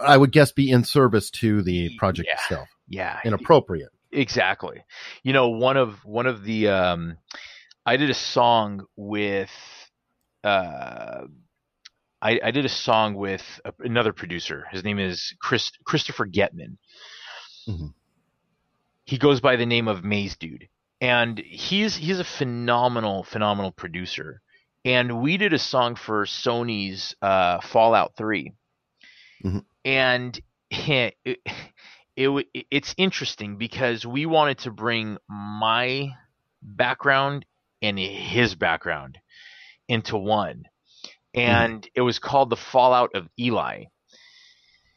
[0.00, 2.34] I would guess, be in service to the project Yeah.
[2.34, 2.68] itself.
[2.88, 3.90] yeah Inappropriate.
[4.14, 4.82] Exactly.
[5.22, 7.18] You know, one of one of the um
[7.84, 9.50] I did a song with
[10.42, 11.24] uh
[12.22, 14.66] I, I did a song with a, another producer.
[14.70, 16.78] His name is Chris Christopher Getman.
[17.68, 17.92] Mhm.
[19.04, 20.68] He goes by the name of Maze Dude,
[21.00, 24.40] and he's he's a phenomenal phenomenal producer.
[24.86, 28.52] And we did a song for Sony's uh, Fallout 3
[29.42, 29.64] Mhm.
[29.84, 31.38] and it, it
[32.16, 36.10] w- it's interesting because we wanted to bring my
[36.62, 37.44] background
[37.82, 39.18] and his background
[39.88, 40.64] into one.
[41.34, 43.84] And it was called the fallout of eli.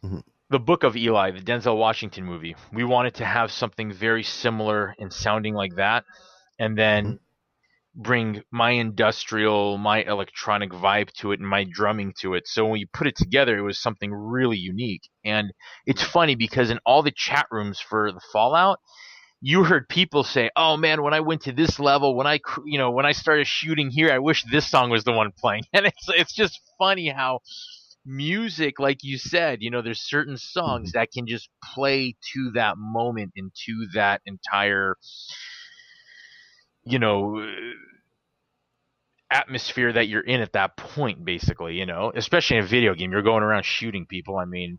[0.03, 0.23] Mhm.
[0.49, 2.55] the book of eli the denzel washington movie.
[2.71, 6.05] We wanted to have something very similar and sounding like that.
[6.59, 7.19] And then
[7.97, 12.47] bring my industrial my electronic vibe to it and my drumming to it.
[12.47, 15.01] So when you put it together it was something really unique.
[15.25, 15.51] And
[15.85, 18.79] it's funny because in all the chat rooms for the fallout
[19.39, 22.79] you heard people say oh man when i went to this level when i you
[22.79, 25.63] know when i started shooting here i wish this song was the one playing.
[25.73, 27.39] And it's it's just funny how
[28.05, 30.99] music like you said you know there's certain songs mm-hmm.
[30.99, 34.95] that can just play to that moment and to that entire
[36.87, 37.45] you know
[39.29, 43.11] atmosphere that you're in at that point basically you know especially in a video game
[43.11, 44.77] you're going around shooting people i mean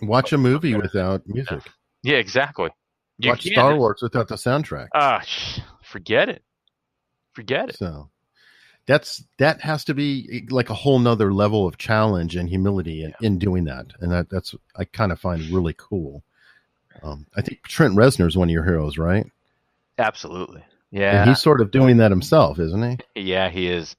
[0.00, 1.60] Watch a movie without music.
[2.02, 2.70] yeah exactly
[3.18, 4.88] You Watch can't- Star Wars without the soundtrack.
[4.94, 6.42] ah sh- forget it
[7.34, 8.08] forget it So
[8.86, 13.14] that's that has to be like a whole nother level of challenge and humility in,
[13.20, 13.86] in doing that.
[14.00, 16.24] And that that's I kind of find really cool.
[17.00, 19.26] Um, I think Trent Reznor is one of your heroes, right?
[19.98, 22.98] absolutely And yeah he's sort of doing that himself, isn't he?
[23.32, 23.96] Yeah, he is.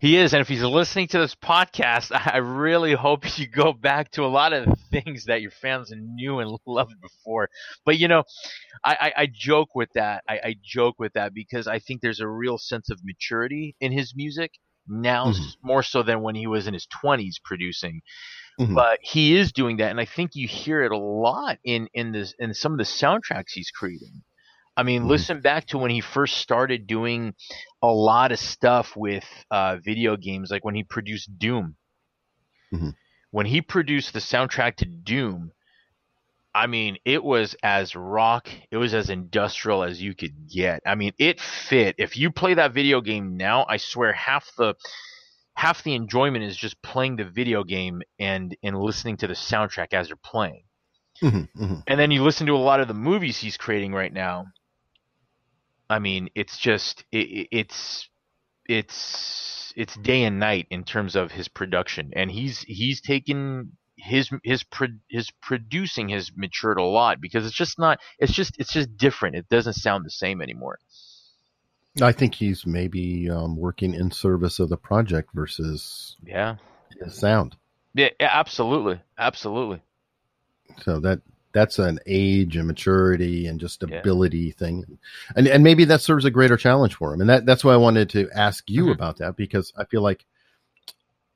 [0.00, 4.10] He is, and if he's listening to this podcast, I really hope you go back
[4.12, 7.48] to a lot of the things that your fans knew and loved before.
[7.86, 8.24] But you know,
[8.84, 10.22] I, I, I joke with that.
[10.28, 13.92] I, I joke with that because I think there's a real sense of maturity in
[13.92, 14.52] his music
[14.86, 15.56] now, Mhm.
[15.62, 18.02] more so than when he was in his 20s producing.
[18.60, 18.74] Mhm.
[18.74, 22.12] but he is doing that, and I think you hear it a lot in in
[22.12, 24.22] this in some of the soundtracks he's creating.
[24.76, 25.08] I mean, Mhm.
[25.08, 27.34] listen back to when he first started doing
[27.82, 31.76] a lot of stuff with uh, video games, like when he produced Doom.
[32.72, 32.94] Mhm.
[33.30, 35.52] When he produced the soundtrack to Doom,
[36.54, 40.82] I mean, it was as rock, it was as industrial as you could get.
[40.86, 41.96] I mean, it fit.
[41.98, 44.74] If you play that video game now, I swear half the
[45.56, 49.92] half the enjoyment is just playing the video game and and listening to the soundtrack
[49.92, 50.64] as you're playing.
[51.22, 51.82] Mhm, mhm.
[51.86, 54.46] And then you listen to a lot of the movies he's creating right now.
[55.94, 58.08] I mean, it's just it, it- it's
[58.66, 64.28] it's it's day and night in terms of his production, and he's he's taken his
[64.42, 68.72] his pro- his producing has matured a lot because it's just not it's just it's
[68.72, 69.36] just different.
[69.36, 70.80] It doesn't sound the same anymore.
[72.02, 76.56] I think he's maybe um, working in service of the project versus Yeah,
[77.08, 77.54] sound.
[77.94, 79.80] yeah, absolutely, absolutely.
[80.82, 81.20] So that
[81.54, 83.98] that's an age and maturity and just Yeah.
[84.00, 84.98] ability thing,
[85.36, 87.20] and and maybe that serves a greater challenge for him.
[87.22, 88.92] And that that's why I wanted to ask you Mhm.
[88.92, 90.26] about that because I feel like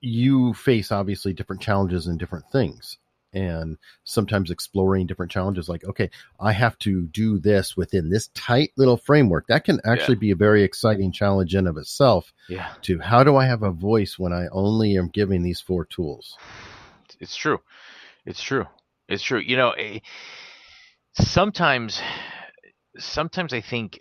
[0.01, 2.99] you face obviously different challenges and different things,
[3.33, 5.69] and sometimes exploring different challenges.
[5.69, 9.47] Like, okay, I have to do this within this tight little framework.
[9.49, 12.33] That can actually be a very exciting challenge in of itself.
[12.49, 15.85] Yeah, To how do I have a voice when I only am giving these four
[15.85, 16.39] tools?
[17.21, 17.61] it's true.
[18.25, 18.67] It's true.
[19.09, 19.41] It's true.
[19.41, 20.01] You know, eh,
[21.15, 22.01] sometimes,
[22.99, 24.01] sometimes I think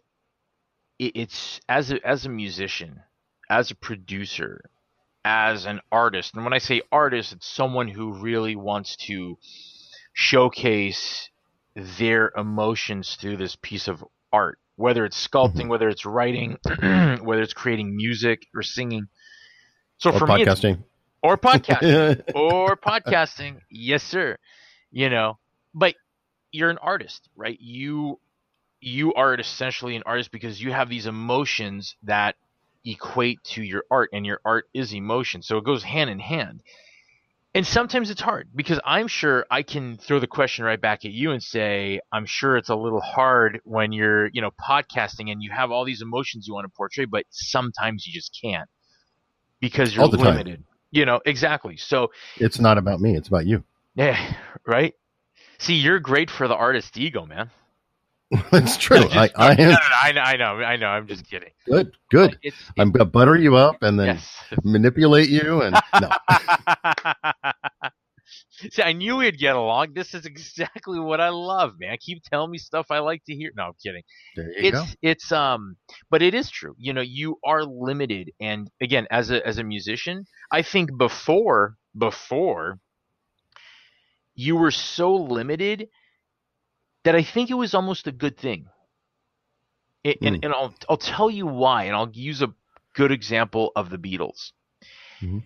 [1.00, 3.02] it's as a, as a musician,
[3.50, 4.70] as a producer,
[5.24, 9.38] as an artist, and when I say artist, it's someone who really wants to
[10.14, 11.30] showcase
[11.76, 16.58] their emotions through this piece of art, whether it's sculpting, whether it's writing,
[17.22, 19.08] whether it's creating music or singing.
[20.00, 20.84] So Or for me, podcasting.
[21.22, 23.62] or podcasting or podcasting.
[23.70, 24.38] Yes, sir.
[24.92, 25.38] You know,
[25.74, 25.96] but
[26.52, 27.58] you're an artist, right?
[27.60, 28.20] You
[28.80, 32.36] you are essentially an artist because you have these emotions that
[32.86, 35.42] equate to your art and your art is emotion.
[35.42, 36.62] So it goes hand in hand.
[37.54, 41.12] And sometimes it's hard because I'm sure I can throw the question right back at
[41.12, 45.42] you and say, I'm sure it's a little hard when you're, you know, podcasting and
[45.42, 48.70] you have all these emotions you want to portray, but sometimes you just can't
[49.60, 50.28] because you're the time.
[50.28, 50.64] limited.
[50.92, 51.78] You know, exactly.
[51.78, 53.16] So it's not about me.
[53.16, 53.64] It's about you.
[53.98, 54.36] Yeah,
[54.68, 54.94] right.
[55.60, 57.50] See, you're great for the artist ego, man.
[58.52, 59.00] That's true.
[59.10, 60.88] Just- I, I am no, no, I know, I know, I know.
[60.88, 61.50] I'm just kidding.
[61.66, 61.92] good.
[62.12, 62.38] Good.
[62.44, 64.44] It's, I'm gonna butter you up and then yes.
[64.64, 65.62] manipulate you.
[65.62, 66.10] And no,
[68.72, 69.94] See, I knew we'd get along.
[69.94, 71.96] This is exactly what I love, man.
[72.00, 73.52] Keep telling me stuff I like to hear.
[73.56, 74.02] No, I'm kidding.
[74.36, 74.86] there you it's go.
[75.02, 75.78] it's um
[76.10, 79.64] but it is true you know you are limited and again as a as a
[79.64, 82.80] musician i think before before
[84.38, 85.90] you were so limited
[87.04, 88.68] that i think it was almost a good thing
[90.04, 90.46] it, and, Mm.
[90.46, 92.54] and I'll, I'll tell you why and i'll use a
[92.94, 94.52] good example of the beatles
[95.22, 95.44] Mhm.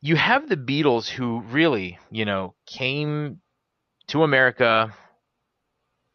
[0.00, 3.40] you have the beatles who really you know came
[4.08, 4.94] to america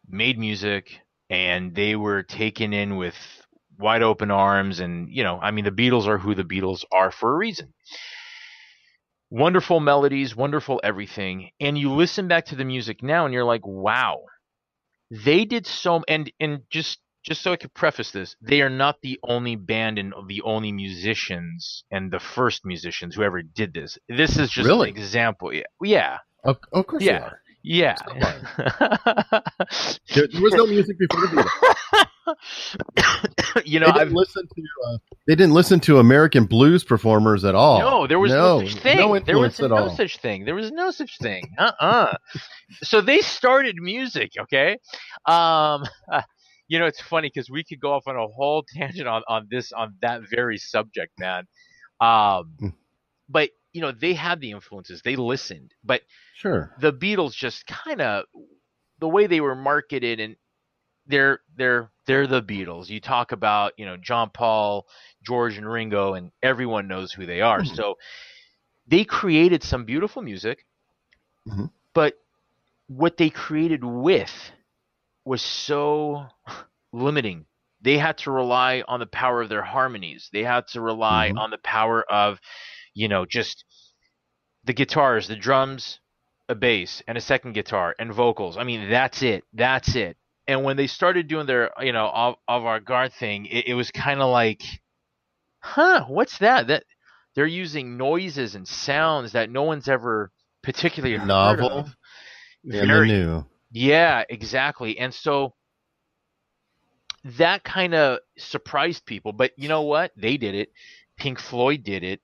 [0.07, 0.99] made music
[1.29, 3.15] and they were taken in with
[3.77, 7.11] wide open arms and you know i mean the beatles are who the beatles are
[7.11, 7.73] for a reason
[9.31, 13.65] wonderful melodies wonderful everything and you listen back to the music now and you're like
[13.65, 14.19] wow.
[15.09, 18.97] They did so and and just just so i could preface this they are not
[19.01, 23.97] the only band and the only musicians and the first musicians who ever did this.
[24.09, 24.89] This is just Really?
[24.91, 25.53] an example.
[25.53, 25.63] Yeah.
[25.83, 26.17] Yeah.
[26.43, 27.29] Of, of course Yeah.
[27.63, 27.95] yeah.
[30.13, 32.05] There, there was no music before the Beatles.
[33.65, 34.63] you know they I've, didn't listen to.
[34.87, 37.79] Uh, they didn't listen to American blues performers at all.
[37.79, 38.97] No, there was no, such thing.
[38.97, 39.95] No there was no all.
[39.95, 40.45] such thing.
[40.45, 41.43] There was no such thing.
[41.57, 42.15] Uh-uh.
[42.83, 44.77] so they started music, okay?
[45.25, 45.83] Um
[46.67, 49.47] you know, it's funny because we could go off on a whole tangent on, on
[49.49, 51.45] this on that very subject, man.
[51.99, 52.73] Um Mm.
[53.29, 55.01] but you know, they had the influences.
[55.01, 55.73] They listened.
[55.83, 56.01] But
[56.35, 56.75] Sure.
[56.79, 58.25] the Beatles just kind of
[58.99, 60.35] the way they were marketed and
[61.07, 62.89] they're they're they're the Beatles.
[62.89, 64.85] You talk about, you know, John Paul,
[65.25, 67.61] George and Ringo and everyone knows who they are.
[67.61, 67.73] Mhm.
[67.73, 67.97] So
[68.85, 70.65] they created some beautiful music.
[71.47, 71.71] Mhm.
[71.93, 72.15] But
[72.87, 74.51] what they created with
[75.23, 76.25] was so
[76.91, 77.45] limiting.
[77.79, 80.29] They had to rely on the power of their harmonies.
[80.33, 81.39] They had to rely Mhm.
[81.39, 82.41] on the power of,
[82.93, 83.63] you know, just
[84.65, 86.01] the guitars, the drums,
[86.49, 88.57] a bass, and a second guitar, and vocals.
[88.57, 89.45] I mean, that's it.
[89.53, 90.17] That's it.
[90.51, 94.29] And when they started doing their, you know, avant-garde thing, it, it was kind of
[94.29, 94.61] like,
[95.59, 96.67] huh, what's that?
[96.67, 96.83] That
[97.35, 100.29] they're using noises and sounds that no one's ever
[100.61, 101.89] particularly Novel
[102.65, 103.45] and Very- new.
[103.71, 104.99] Yeah, exactly.
[104.99, 105.53] And so
[107.23, 109.31] that kind of surprised people.
[109.31, 110.11] But you know what?
[110.17, 110.73] They did it.
[111.17, 112.19] Pink Floyd did it.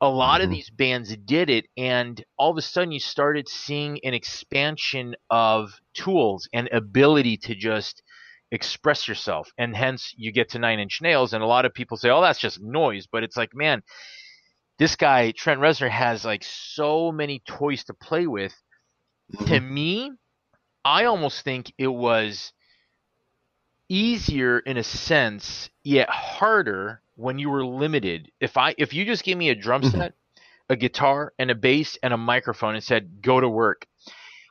[0.00, 0.52] A lot of Mhm.
[0.52, 1.66] these bands did it.
[1.76, 7.54] And all of a sudden, you started seeing an expansion of tools and ability to
[7.54, 8.02] just
[8.50, 9.50] express yourself.
[9.58, 11.32] And hence, you get to Nine Inch Nails.
[11.32, 13.06] And a lot of people say, oh, that's just noise.
[13.06, 13.82] But it's like, man,
[14.78, 18.54] this guy, Trent Reznor, has like so many toys to play with
[19.46, 20.10] to me,
[20.84, 22.52] I almost think it was
[23.88, 28.30] easier in a sense, yet harder when you were limited.
[28.40, 29.90] If I if you just gave me a drum Mhm.
[29.90, 30.14] set,
[30.68, 33.86] a guitar, and a bass and a microphone and said go to work,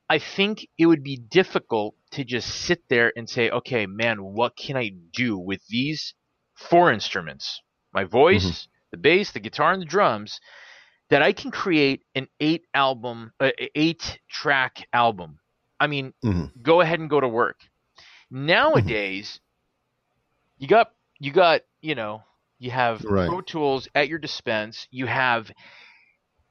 [0.10, 4.56] I think it would be difficult to just sit there and say, okay, man, what
[4.56, 6.14] can I do with these
[6.56, 7.62] four instruments?
[7.94, 10.40] My voice, the bass, the guitar, and the drums
[11.10, 15.40] that I can create an eight album, uh, eight track album.
[15.80, 16.52] I mean, Mhm.
[16.62, 17.60] go ahead and go to work.
[18.32, 19.42] Nowadays,
[20.58, 22.24] you got you got you know
[22.60, 23.28] you have Right.
[23.28, 24.88] Pro Tools at your dispense.
[24.92, 25.52] You have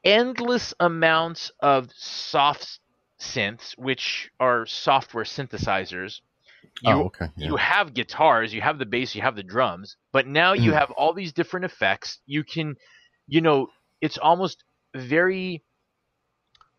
[0.05, 2.81] endless amounts of soft
[3.21, 6.21] synths, which are software synthesizers.
[6.81, 7.29] You oh, okay.
[7.37, 7.49] Yeah.
[7.49, 10.75] you have guitars, you have the bass, you have the drums, but now you Mhm.
[10.75, 12.21] have all these different effects.
[12.27, 12.77] You can,
[13.29, 13.69] you know,
[14.01, 14.65] it's almost
[14.95, 15.63] very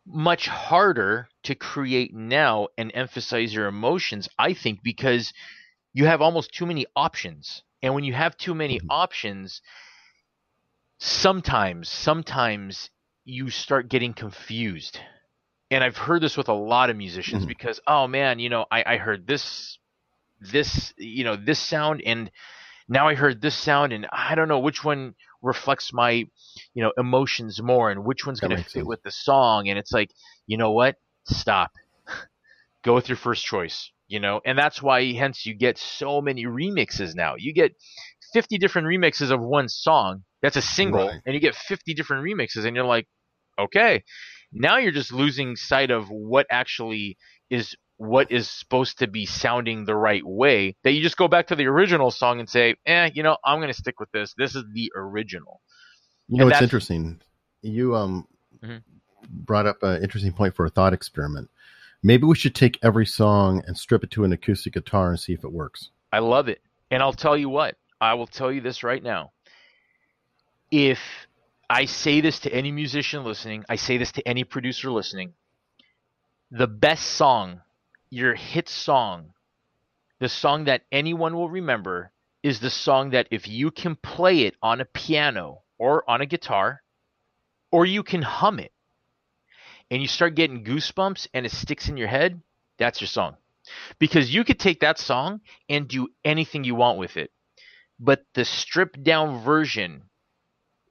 [0.07, 5.33] much harder to create now and emphasize your emotions, I think, because
[5.93, 7.63] you have almost too many options.
[7.83, 8.87] And when you have too many Mhm.
[8.89, 9.61] options,
[10.99, 12.89] sometimes, sometimes
[13.25, 14.99] you start getting confused.
[15.69, 17.47] And I've heard this with a lot of musicians Mhm.
[17.47, 19.77] because, oh man, you know, I, I heard this,
[20.39, 22.31] this, you know, this sound, and
[22.87, 26.11] now I heard this sound, and I don't know which one reflects my,
[26.73, 28.87] you know, emotions more, and which one's going to fit sense.
[28.87, 29.69] with the song.
[29.69, 30.11] And it's like,
[30.47, 30.95] you know what?
[31.25, 31.71] Stop.
[32.83, 33.91] Go with your first choice.
[34.09, 37.35] You know, and that's why, hence, you get so many remixes now.
[37.37, 37.75] You get
[38.31, 40.23] 50 different remixes of one song.
[40.41, 41.19] That's a single, Right.
[41.25, 43.05] and you get 50 different remixes, and you're like,
[43.59, 44.03] okay,
[44.53, 47.17] now you're just losing sight of what actually
[47.49, 50.75] is what is supposed to be sounding the right way.
[50.83, 53.59] That you just go back to the original song and say, eh, you know, I'm
[53.59, 54.33] going to stick with this.
[54.37, 55.61] This is the original.
[56.29, 57.21] You know, it's interesting.
[57.61, 58.27] You um
[58.63, 58.83] Mhm.
[59.29, 61.49] brought up an interesting point for a thought experiment.
[62.03, 65.33] Maybe we should take every song and strip it to an acoustic guitar and see
[65.33, 65.89] if it works.
[66.13, 66.61] I love it.
[66.91, 69.31] And I'll tell you what, I will tell you this right now.
[70.71, 70.99] If
[71.69, 75.33] I say this to any musician listening, I say this to any producer listening,
[76.51, 77.61] the best song,
[78.09, 79.33] your hit song,
[80.19, 82.11] the song that anyone will remember
[82.43, 86.25] is the song that if you can play it on a piano or on a
[86.25, 86.81] guitar,
[87.71, 88.71] or you can hum it,
[89.91, 92.41] and you start getting goosebumps and it sticks in your head,
[92.77, 93.35] that's your song.
[93.99, 97.31] Because you could take that song and do anything you want with it.
[97.99, 100.03] But the stripped down version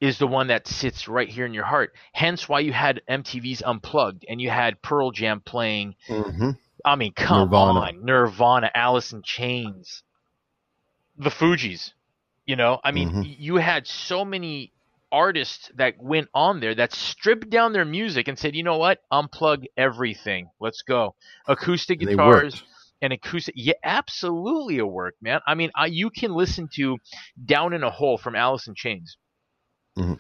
[0.00, 1.94] is the one that sits right here in your heart.
[2.12, 5.94] Hence why you had MTV's Unplugged and you had Pearl Jam playing.
[6.08, 6.50] Mm-hmm.
[6.84, 7.80] I mean, come Nirvana.
[7.80, 8.04] on.
[8.04, 10.02] Nirvana, Alice in Chains,
[11.16, 11.92] the Fugees.
[12.46, 13.36] You know, I mean, Mhm.
[13.38, 14.72] you had so many
[15.10, 19.00] artists that went on there that stripped down their music and said, you know what?
[19.12, 20.48] Unplug everything.
[20.60, 21.14] Let's go.
[21.48, 22.62] Acoustic guitars
[23.02, 23.54] and acoustic.
[23.56, 25.40] Yeah, absolutely a work, man.
[25.46, 26.98] I mean, I, you can listen to
[27.44, 29.16] "Down in a Hole" from Alice in Chains,
[29.98, 30.18] Mhm.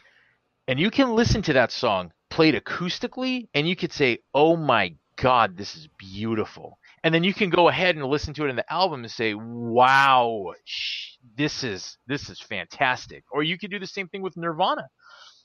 [0.68, 4.94] and you can listen to that song played acoustically, and you could say, "Oh my
[5.16, 8.56] God, this is beautiful." And then you can go ahead and listen to it in
[8.56, 10.52] the album and say, "Wow,
[11.36, 14.88] this is this is fantastic." Or you could do the same thing with Nirvana.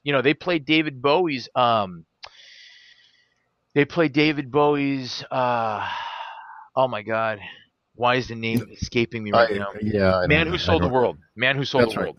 [0.04, 1.50] You know, they played David Bowie's.
[1.56, 2.06] Um,
[3.76, 5.24] they played David Bowie's.
[5.30, 5.88] Uh,
[6.76, 7.40] oh my God,
[7.96, 9.70] why is the name escaping me right I- now?
[9.82, 11.18] yeah, I Man Who Sold the World.
[11.36, 12.06] Man Who Sold the right.
[12.06, 12.18] World.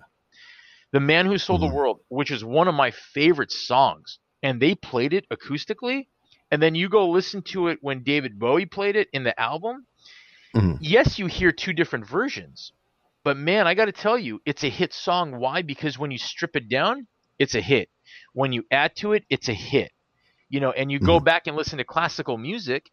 [0.93, 1.69] The Man Who Sold Mhm.
[1.69, 6.09] the World, which is one of my favorite songs, and they played it acoustically.
[6.53, 9.87] And then you go listen to it when David Bowie played it in the album.
[10.55, 10.79] Mhm.
[10.81, 12.73] Yes, you hear two different versions,
[13.25, 15.39] but man, I got to tell you, it's a hit song.
[15.39, 15.63] Why?
[15.63, 17.07] Because when you strip it down,
[17.39, 17.89] it's a hit.
[18.35, 19.93] When you add to it, it's a hit.
[20.51, 21.25] You know, and you go Mhm.
[21.25, 22.91] back and listen to classical music.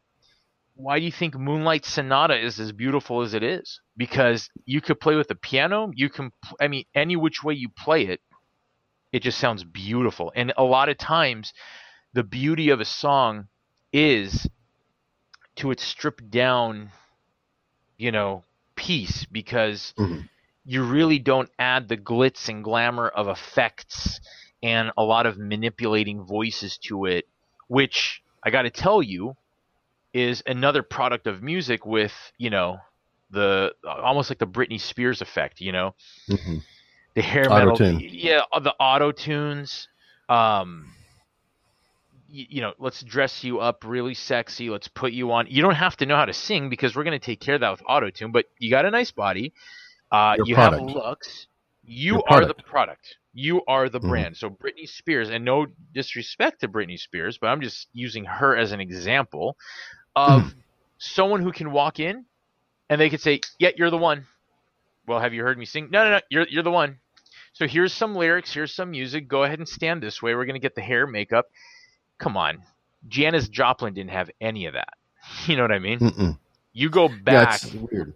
[0.76, 3.82] Why do you think Moonlight Sonata is as beautiful as it is?
[3.97, 5.91] Because you could play with the piano.
[5.93, 6.32] You can,
[6.62, 8.22] I mean, any which way you play it,
[9.12, 10.32] it just sounds beautiful.
[10.34, 11.51] And a lot of times,
[12.14, 13.47] the beauty of a song
[13.91, 14.47] is
[15.55, 16.91] to its stripped down,
[17.97, 18.43] you know,
[18.76, 20.28] piece because Mhm.
[20.66, 24.20] you really don't add the glitz and glamour of effects
[24.64, 27.26] and a lot of manipulating voices to it,
[27.68, 29.36] which I got to tell you,
[30.14, 32.80] is another product of music with you know
[33.30, 35.62] the almost like the Britney Spears effect.
[35.62, 35.95] You know,
[36.28, 36.57] hmm
[37.16, 37.99] the hair metal, Auto-tune.
[37.99, 39.88] yeah, the auto tunes.
[40.30, 40.93] Um,
[42.30, 44.69] you, you know, let's dress you up really sexy.
[44.69, 45.47] Let's put you on.
[45.49, 47.61] You don't have to know how to sing because we're going to take care of
[47.61, 48.32] that with auto tune.
[48.32, 49.53] But you got a nice body.
[50.11, 51.47] Uh, you have looks.
[51.84, 52.65] You are the product.
[52.65, 53.15] product.
[53.34, 54.09] You are the Mhm.
[54.09, 54.38] brand.
[54.38, 58.71] So Britney Spears, and no disrespect to Britney Spears, but I'm just using her as
[58.71, 59.57] an example
[60.15, 60.53] of Mm.
[60.97, 62.25] someone who can walk in
[62.89, 64.25] and they could say, "Yeah, you're the one."
[65.05, 65.89] Well, have you heard me sing?
[65.91, 66.21] No, no, no.
[66.30, 66.99] You're you're the one.
[67.53, 68.53] So here's some lyrics.
[68.53, 69.27] Here's some music.
[69.27, 70.36] Go ahead and stand this way.
[70.36, 71.47] We're gonna get the hair, makeup.
[72.20, 72.63] Come on,
[73.07, 74.93] Janis Joplin didn't have any of that.
[75.47, 75.99] You know what I mean?
[75.99, 76.38] Mm-mm.
[76.74, 77.61] You go back.
[77.63, 78.13] it's weird.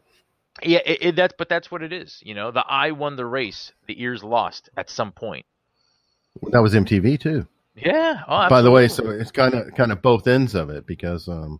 [0.64, 2.20] Yeah, it, it, that's but that's what it is.
[2.24, 3.72] You know, the eye won the race.
[3.88, 5.46] The ears lost at some point.
[6.52, 7.48] That was MTV too.
[7.76, 8.22] Yeah.
[8.28, 11.28] Oh, By the way, so it's kind of kind of both ends of it because
[11.28, 11.60] um,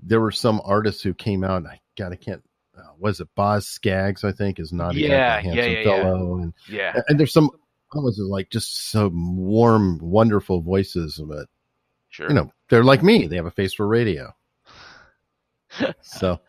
[0.00, 1.66] there were some artists who came out.
[1.66, 2.42] I God, I can't.
[2.76, 4.24] Uh, was it Boz Scaggs?
[4.24, 6.02] I think is not Yeah, exactly a yeah, handsome yeah, yeah.
[6.02, 7.50] fellow, and yeah, and there's some
[7.92, 11.48] almost like just some warm, wonderful voices, but
[12.18, 12.28] sure.
[12.28, 13.26] you know they're like me.
[13.26, 14.34] They have a face for radio.
[16.00, 16.40] So,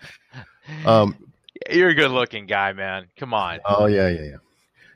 [0.86, 1.16] um,
[1.70, 3.08] You're a good looking guy, man.
[3.18, 3.60] Come on.
[3.68, 4.38] Oh yeah, yeah, yeah.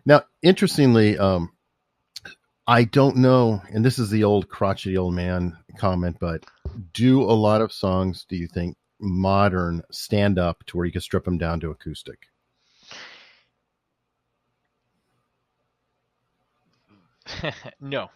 [0.05, 1.51] Now, interestingly, um,
[2.65, 6.45] I don't know, and this is the old crotchety old man comment, but
[6.93, 11.01] do a lot of songs, do you think, modern stand up to where you can
[11.01, 12.19] strip them down to acoustic?
[17.81, 18.09] no.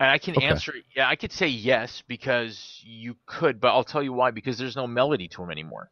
[0.00, 0.46] And I can Okay.
[0.46, 0.74] answer.
[0.96, 4.30] Yeah, I could say yes because you could, but I'll tell you why.
[4.32, 5.90] Because there's no melody to him anymore.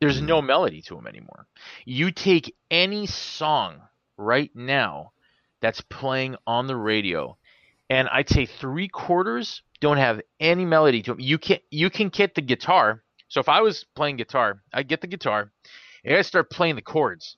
[0.00, 0.26] There's Hmm.
[0.26, 1.46] no melody to him anymore.
[1.86, 3.80] You take any song
[4.18, 5.12] right now
[5.60, 7.38] that's playing on the radio,
[7.90, 11.20] and I'd say three quarters don't have any melody to them.
[11.20, 13.04] You can you can get the guitar.
[13.28, 15.52] So if I was playing guitar, I get the guitar,
[16.04, 17.36] and I start playing the chords.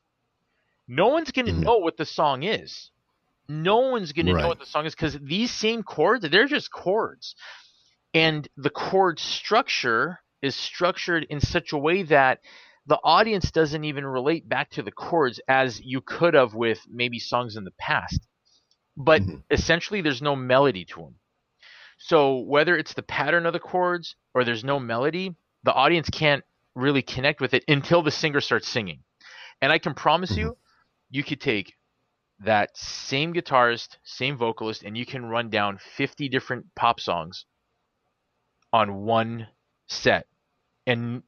[0.89, 1.64] No one's gonna Mhm.
[1.64, 2.91] know what the song is.
[3.49, 7.35] No one's gonna know what the song is because these same chords, they're just chords,
[8.15, 12.41] and the chord structure is structured in such a way that
[12.87, 17.19] the audience doesn't even relate back to the chords as you could have with maybe
[17.19, 18.21] songs in the past.
[18.97, 19.43] But Mhm.
[19.51, 21.17] essentially, there's no melody to them.
[21.99, 25.35] So whether it's the pattern of the chords or there's no melody,
[25.65, 26.45] the audience can't
[26.75, 29.03] really connect with it until the singer starts singing.
[29.61, 30.57] And I can promise you,
[31.11, 31.75] you could take
[32.41, 37.47] that same guitarist, same vocalist, and you can run down 50 different pop songs
[38.72, 39.49] on one
[39.87, 40.26] set.
[40.87, 41.22] And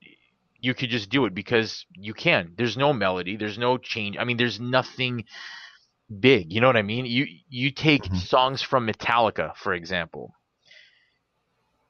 [0.60, 2.52] you could just do it because you can.
[2.56, 4.16] There's no melody, there's no change.
[4.18, 5.24] I mean, there's nothing
[6.20, 6.52] big.
[6.52, 7.06] You know what I mean?
[7.06, 8.16] You you take Mhm.
[8.16, 10.34] songs from Metallica, for example.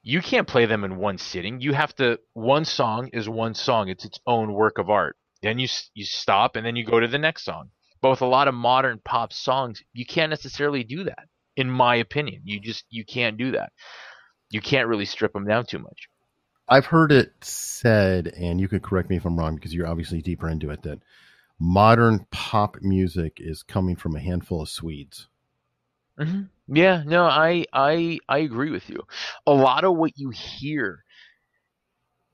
[0.01, 1.61] You can't play them in one sitting.
[1.61, 3.89] You have to one song is one song.
[3.89, 5.17] It's its own work of art.
[5.41, 7.71] Then you you stop and then you go to the next song.
[8.01, 11.27] But with a lot of modern pop songs, you can't necessarily do that.
[11.55, 13.71] In my opinion, you just you can't do that.
[14.51, 16.09] You can't really strip them down too much.
[16.69, 20.21] I've heard it said, and you could correct me if I'm wrong because you're obviously
[20.21, 21.03] deeper into it, that
[21.59, 25.27] modern pop music is coming from a handful of Swedes.
[26.17, 29.01] hmm Yeah, no, I I I agree with you.
[29.47, 31.03] A lot of what you hear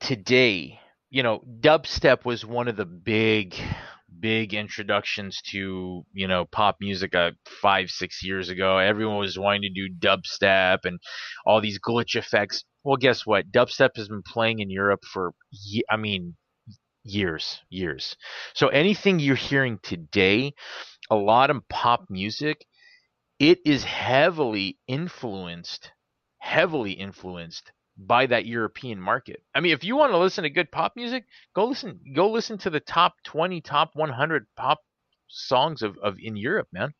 [0.00, 3.54] today, you know, dubstep was one of the big
[4.20, 8.78] big introductions to you know pop music uh, five six years ago.
[8.78, 10.98] Everyone was wanting to do dubstep and
[11.44, 12.64] all these glitch effects.
[12.84, 13.50] Well guess what?
[13.50, 15.32] Dubstep has been playing in europe for
[15.90, 16.36] i mean
[17.04, 18.16] years years.
[18.54, 20.52] So anything you're hearing today
[21.10, 22.66] a lot of pop music
[23.38, 25.92] it is heavily influenced
[26.38, 29.42] heavily influenced by that European market.
[29.54, 31.24] I mean, if you want to listen to good pop music,
[31.54, 34.80] go listen go listen to the top 20, top 100 pop
[35.28, 36.92] songs of, of in Europe, man.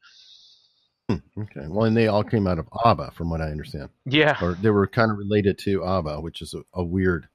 [1.11, 1.67] Okay.
[1.69, 4.37] Well, and they all came out of ABBA, from what I understand, Yeah.
[4.43, 7.29] or they were kind of related to ABBA, which is a, a weird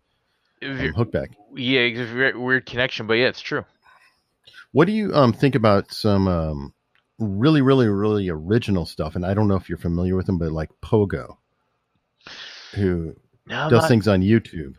[0.62, 1.28] um, hookback.
[1.56, 3.64] Yeah, it's a very weird connection, but yeah, it's true.
[4.74, 6.74] What do you um, think about some um,
[7.20, 9.16] really, really, really original stuff?
[9.16, 11.38] And I don't know if you're familiar with them, but like Pogo,
[12.74, 14.76] who No, does not, things on YouTube.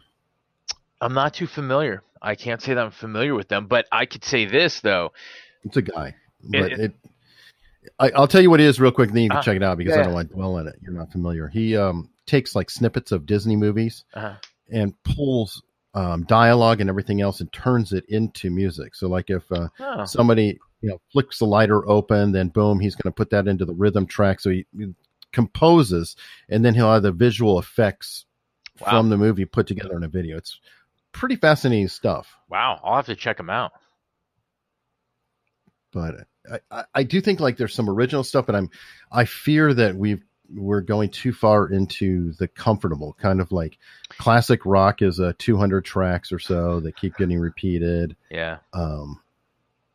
[1.00, 2.02] I'm not too familiar.
[2.20, 5.12] I can't say that I'm familiar with them, but I could say this though.
[5.64, 6.14] It's a guy,
[6.52, 6.94] It- but it.
[7.98, 9.56] I, I'll tell you what it is real quick, and then you can Uh, check
[9.56, 10.76] it out because I don't want to dwell on it.
[10.80, 11.48] You're not familiar.
[11.48, 14.36] He um, takes like snippets of Disney movies Uh,
[14.70, 15.60] and pulls
[15.94, 18.94] um, dialogue and everything else and turns it into music.
[18.94, 22.94] So, like if uh, oh, somebody you know flicks the lighter open, then boom, he's
[22.94, 24.38] going to put that into the rhythm track.
[24.38, 24.94] So he, he
[25.32, 26.14] composes,
[26.48, 28.26] and then he'll have the visual effects
[28.83, 28.91] Wow.
[28.91, 30.37] from the movie put together in a video.
[30.37, 30.59] It's
[31.12, 32.28] pretty fascinating stuff.
[32.49, 33.72] Wow, I'll have to check them out.
[35.93, 38.70] But I, I, I do think like there's some original stuff, but I'm
[39.11, 40.22] I fear that we've
[40.55, 43.78] we're going too far into the comfortable kind of like
[44.09, 48.16] classic rock is a 200 tracks or so that keep getting repeated.
[48.30, 48.59] Yeah.
[48.72, 49.20] Um,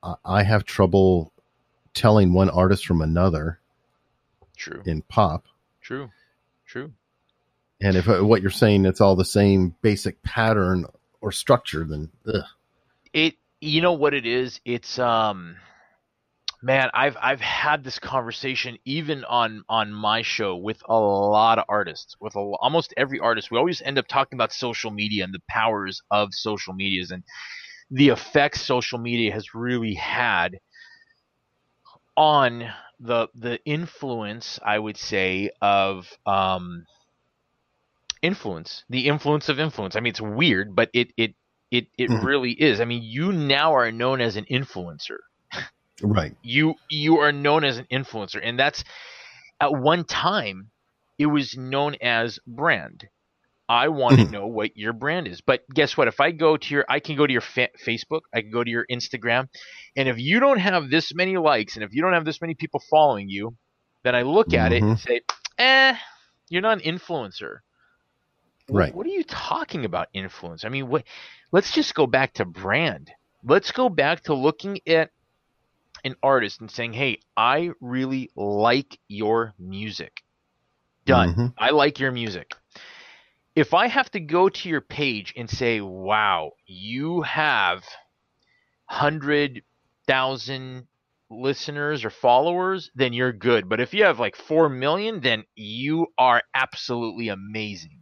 [0.02, 1.32] I, I have trouble
[1.94, 3.60] telling one artist from another
[4.56, 4.82] True.
[4.86, 5.46] in pop.
[5.82, 6.10] True.
[6.66, 6.92] True.
[7.82, 10.86] And if uh, what you're saying it's all the same basic pattern
[11.22, 12.44] or structure, then ugh.
[13.14, 14.60] It you know what it is?
[14.66, 15.58] It's um
[16.62, 21.66] man, I've I've had this conversation even on on my show with a lot of
[21.70, 23.52] artists, with a, almost every artist.
[23.52, 27.24] We always end up talking about social media and the powers of social medias and
[27.92, 30.60] the effects social media has really had
[32.16, 32.70] on
[33.00, 36.86] the the influence, I would say, of um
[38.22, 39.96] influence, the influence of influence.
[39.96, 41.36] I mean, it's weird, but it it
[41.72, 42.24] it it Mhm.
[42.24, 42.80] really is.
[42.82, 45.18] I mean, you now are known as an influencer.
[46.02, 46.36] right.
[46.42, 48.84] You you are known as an influencer, and that's
[49.60, 50.72] at one time
[51.18, 53.08] it was known as brand.
[53.70, 54.32] I want to Mhm.
[54.32, 55.42] know what your brand is.
[55.42, 56.08] But guess what?
[56.08, 58.64] If I go to your, I can go to your fa- Facebook, I can go
[58.64, 59.50] to your Instagram,
[59.96, 62.54] and if you don't have this many likes, and if you don't have this many
[62.56, 63.58] people following you,
[64.04, 65.00] then I look at it and Mhm.
[65.00, 65.22] say,
[65.58, 65.98] eh,
[66.50, 67.58] you're not an influencer.
[68.70, 68.94] Right.
[68.94, 70.66] What are you talking about influence?
[70.66, 71.04] I mean, what?
[71.52, 73.12] Let's just go back to brand.
[73.44, 75.12] Let's go back to looking at
[76.04, 80.24] an artist and saying, "Hey, I really like your music."
[81.06, 81.34] Done.
[81.34, 81.54] Mhm.
[81.58, 82.54] I like your music.
[83.56, 87.84] If I have to go to your page and say, "Wow, you have
[88.90, 89.64] hundred
[90.08, 90.88] thousand
[91.30, 93.70] listeners or followers," then you're good.
[93.70, 97.97] But if you have like four million, then you are absolutely amazing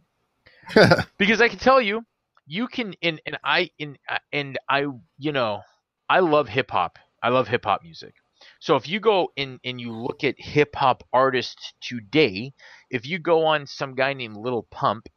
[1.18, 2.04] because I can tell you,
[2.46, 3.98] you can and and I and
[4.32, 4.86] and I
[5.18, 5.62] you know
[6.08, 6.98] I love hip hop.
[7.22, 8.14] I love hip hop music.
[8.60, 12.52] So if you go and and you look at hip hop artists today,
[12.90, 15.08] if you go on some guy named Little Pump,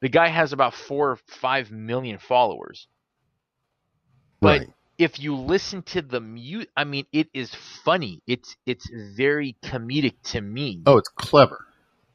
[0.00, 2.86] the guy has about four or five million followers.
[4.40, 4.70] But right.
[4.98, 8.22] if you listen to the mute, I mean, it is funny.
[8.26, 10.82] It's it's very comedic to me.
[10.86, 11.65] Oh, it's clever.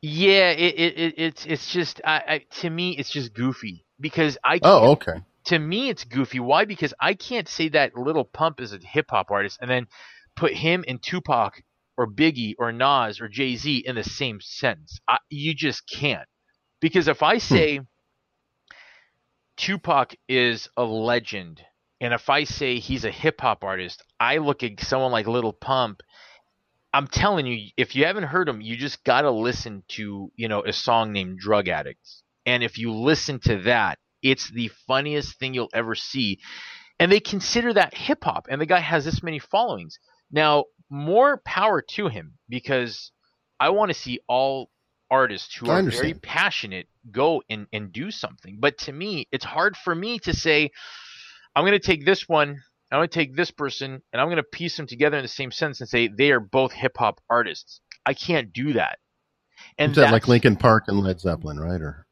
[0.01, 4.37] Yeah, it, it, it it's it's just I, I to me it's just goofy because
[4.43, 5.23] I oh, can't, Oh, okay.
[5.45, 6.39] to me it's goofy.
[6.39, 6.65] Why?
[6.65, 9.87] Because I can't say that Little Pump is a hip hop artist and then
[10.35, 11.61] put him and Tupac
[11.97, 14.99] or Biggie or Nas or Jay Z in the same sentence.
[15.07, 16.27] I, you just can't.
[16.79, 17.39] Because if I hmm.
[17.39, 17.79] say
[19.57, 21.61] Tupac is a legend,
[21.99, 25.53] and if I say he's a hip hop artist, I look at someone like Little
[25.53, 26.01] Pump.
[26.93, 30.63] I'm telling you, if you haven't heard him, you just gotta listen to you know
[30.63, 35.53] a song named Drug Addicts, and if you listen to that, it's the funniest thing
[35.53, 36.39] you'll ever see.
[36.99, 39.97] And they consider that hip hop, and the guy has this many followings.
[40.31, 43.11] Now, more power to him because
[43.59, 44.69] I want to see all
[45.09, 48.57] artists who are very passionate go and, and do something.
[48.59, 50.71] But to me, it's hard for me to say,
[51.55, 52.61] I'm going to take this one,
[52.91, 55.27] I'm going to take this person, and I'm going to piece them together in the
[55.29, 57.79] same sentence and say they are both hip hop artists.
[58.05, 58.99] I can't do that.
[59.77, 61.79] And that like Linkin Park and Led Zeppelin, right?
[61.81, 62.07] Or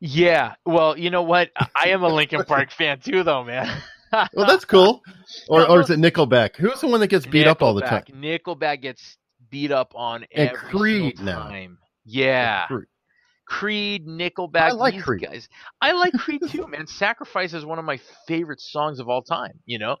[0.00, 0.54] Yeah.
[0.66, 1.50] Well, you know what?
[1.76, 3.82] I- am a Linkin Park fan too, though, man.
[4.12, 5.02] well, that's cool.
[5.48, 6.56] Or or is it Nickelback?
[6.56, 8.02] Who's the one that gets beat up all the time?
[8.10, 8.40] Nickelback.
[8.42, 9.16] Nickelback gets
[9.50, 11.42] beat up on And every Creed single now.
[11.48, 11.78] time.
[12.04, 12.66] Yeah.
[12.66, 12.86] Creed.
[13.48, 15.22] Creed, Nickelback, I like these Creed.
[15.22, 15.48] guys.
[15.80, 16.86] I like Creed too, man.
[16.86, 19.96] Sacrifice is one of my favorite songs of all time, you know.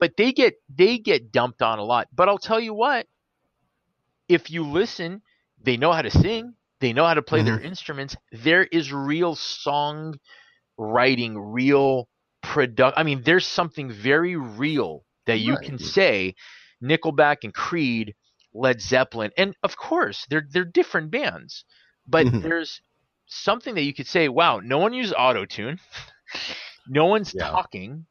[0.00, 2.08] But they get they get dumped on a lot.
[2.14, 3.06] But I'll tell you what,
[4.28, 5.22] if you listen,
[5.62, 7.60] they know how to sing, they know how to play their Mm-hmm.
[7.60, 8.16] instruments.
[8.32, 10.18] There is real song
[10.78, 12.08] writing, real
[12.42, 12.98] product.
[12.98, 15.58] I mean, there's something very real that you Right.
[15.58, 16.34] can say.
[16.82, 18.14] Nickelback and Creed,
[18.54, 21.64] Led Zeppelin, and of course they're they're different bands,
[22.06, 22.42] but Mhm.
[22.42, 22.80] there's
[23.34, 25.78] something that you could say, wow, no one uses auto tune,
[26.88, 27.48] no one's Yeah.
[27.52, 28.06] talking.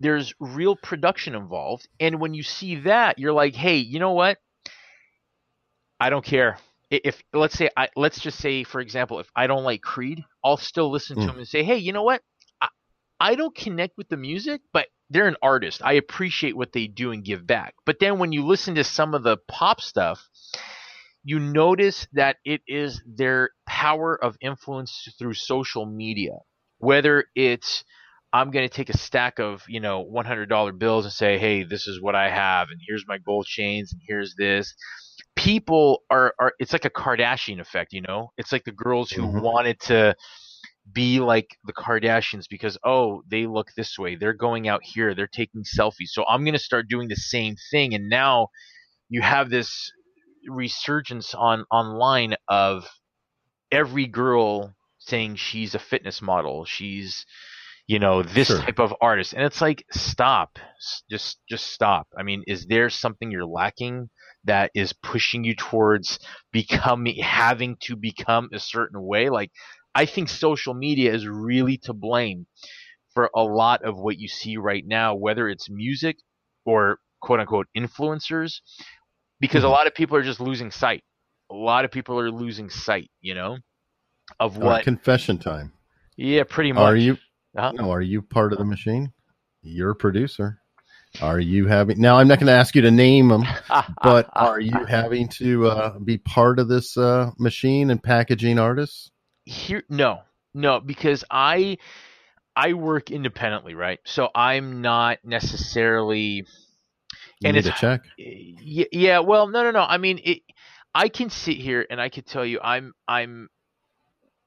[0.00, 4.38] There's real production involved, and when you see that, you're like, hey, you know what?
[6.00, 6.58] I don't care
[6.90, 10.56] if let's say I let's just say for example, if I don't like Creed, I'll
[10.56, 11.30] still listen to Mm.
[11.30, 12.22] him and say, hey, you know what?
[12.60, 12.68] I,
[13.20, 15.80] I don't connect with the music, but they're an artist.
[15.84, 17.74] I appreciate what they do and give back.
[17.86, 20.28] But then when you listen to some of the pop stuff,
[21.24, 26.32] you notice that it is their power of influence through social media.
[26.78, 27.84] Whether it's
[28.32, 31.86] I'm going to take a stack of, you know, $100 bills and say, "Hey, this
[31.86, 34.74] is what I have and here's my gold chains and here's this."
[35.36, 38.32] people are are it's like a Kardashian effect, you know?
[38.38, 39.40] It's like the girls who Mhm.
[39.40, 40.14] wanted to
[40.92, 44.16] be like the Kardashians because oh, they look this way.
[44.16, 46.08] They're going out here, they're taking selfies.
[46.08, 48.48] So I'm going to start doing the same thing and now
[49.08, 49.92] you have this
[50.48, 52.86] resurgence on online of
[53.70, 56.64] every girl saying she's a fitness model.
[56.64, 57.26] She's
[57.88, 58.58] you know this Sure.
[58.58, 60.58] type of artist and it's like stop
[61.10, 64.08] just just stop i mean is there something you're lacking
[64.44, 66.18] that is pushing you towards
[66.52, 69.50] becoming having to become a certain way like
[69.94, 72.46] i think social media is really to blame
[73.14, 76.16] for a lot of what you see right now whether it's music
[76.64, 78.60] or quote unquote influencers
[79.42, 79.70] because a Mhm.
[79.72, 81.04] lot of people are just losing sight
[81.50, 83.58] a lot of people are losing sight you know
[84.40, 85.72] of what confession time.
[86.16, 87.18] yeah pretty much Are you?
[87.56, 87.72] Uh-huh.
[87.74, 89.12] No, are you part of the machine?
[89.62, 90.58] You're a producer.
[91.20, 92.00] Are you having?
[92.00, 93.44] Now, I'm not going to ask you to name them,
[94.02, 99.10] but are you having to uh, be part of this uh, machine and packaging artists?
[99.44, 100.20] here no
[100.54, 101.76] no because i
[102.54, 106.46] i work independently right so i'm not necessarily
[107.42, 108.02] You And need a it's- check.
[108.16, 109.80] yeah, yeah well no no no.
[109.82, 110.40] I mean it
[110.94, 113.48] i can sit here and i could tell you i'm i'm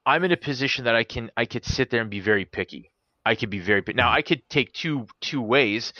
[0.06, 2.92] i'm in a position that i can i could sit there and be very picky.
[3.24, 5.92] I could be very picky now i could take two two ways.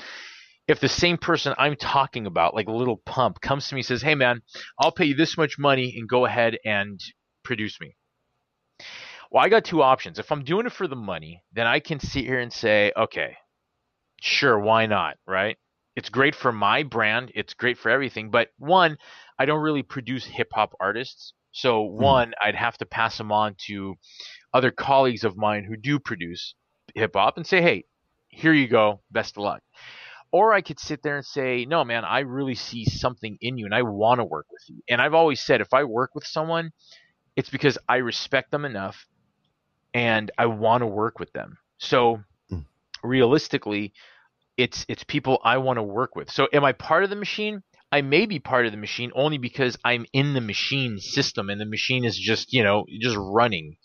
[0.68, 3.86] If the same person i'm talking about like a little pump comes to me and
[3.86, 4.40] says hey man
[4.80, 6.98] i'll pay you this much money and go ahead and
[7.44, 7.96] produce me.
[9.30, 10.18] Well i got two options.
[10.20, 13.36] If i'm doing it for the money then i can sit here and say okay
[14.20, 15.16] sure why not?
[15.26, 15.58] Right
[15.96, 18.96] it's great for my brand it's great for everything but one
[19.38, 23.54] i don't really produce hip hop artists so one i'd have to pass them on
[23.58, 23.94] to
[24.54, 26.54] other colleagues of mine who do produce
[26.94, 27.84] hip hop and say hey
[28.28, 29.62] here you go best of luck.
[30.32, 33.64] Or i could sit there and say no man i really see something in you
[33.64, 34.82] and i want to work with you.
[34.88, 36.72] And i've always said if i work with someone
[37.36, 39.06] it's because i respect them enough
[39.94, 41.58] and i want to work with them.
[41.78, 42.20] So
[42.52, 42.64] Mm.
[43.02, 43.92] realistically
[44.56, 46.30] it's it's people I want to work with.
[46.30, 47.62] So am I part of the machine?
[47.92, 51.60] I may be part of the machine only because I'm in the machine system and
[51.60, 53.76] the machine is just, you know, just running.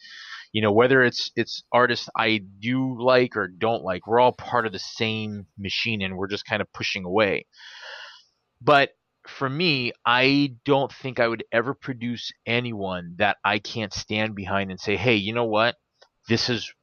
[0.53, 4.65] You know, whether it's it's artists I do like or don't like, we're all part
[4.65, 7.45] of the same machine and we're just kind of pushing away.
[8.61, 8.91] But
[9.28, 14.72] for me, I don't think I would ever produce anyone that I can't stand behind
[14.72, 15.76] and say, "Hey, you know what?
[16.28, 16.74] This is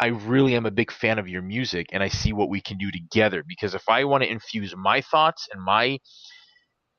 [0.00, 2.78] I really am a big fan of your music and I see what we can
[2.78, 5.98] do together because if I want to infuse my thoughts and my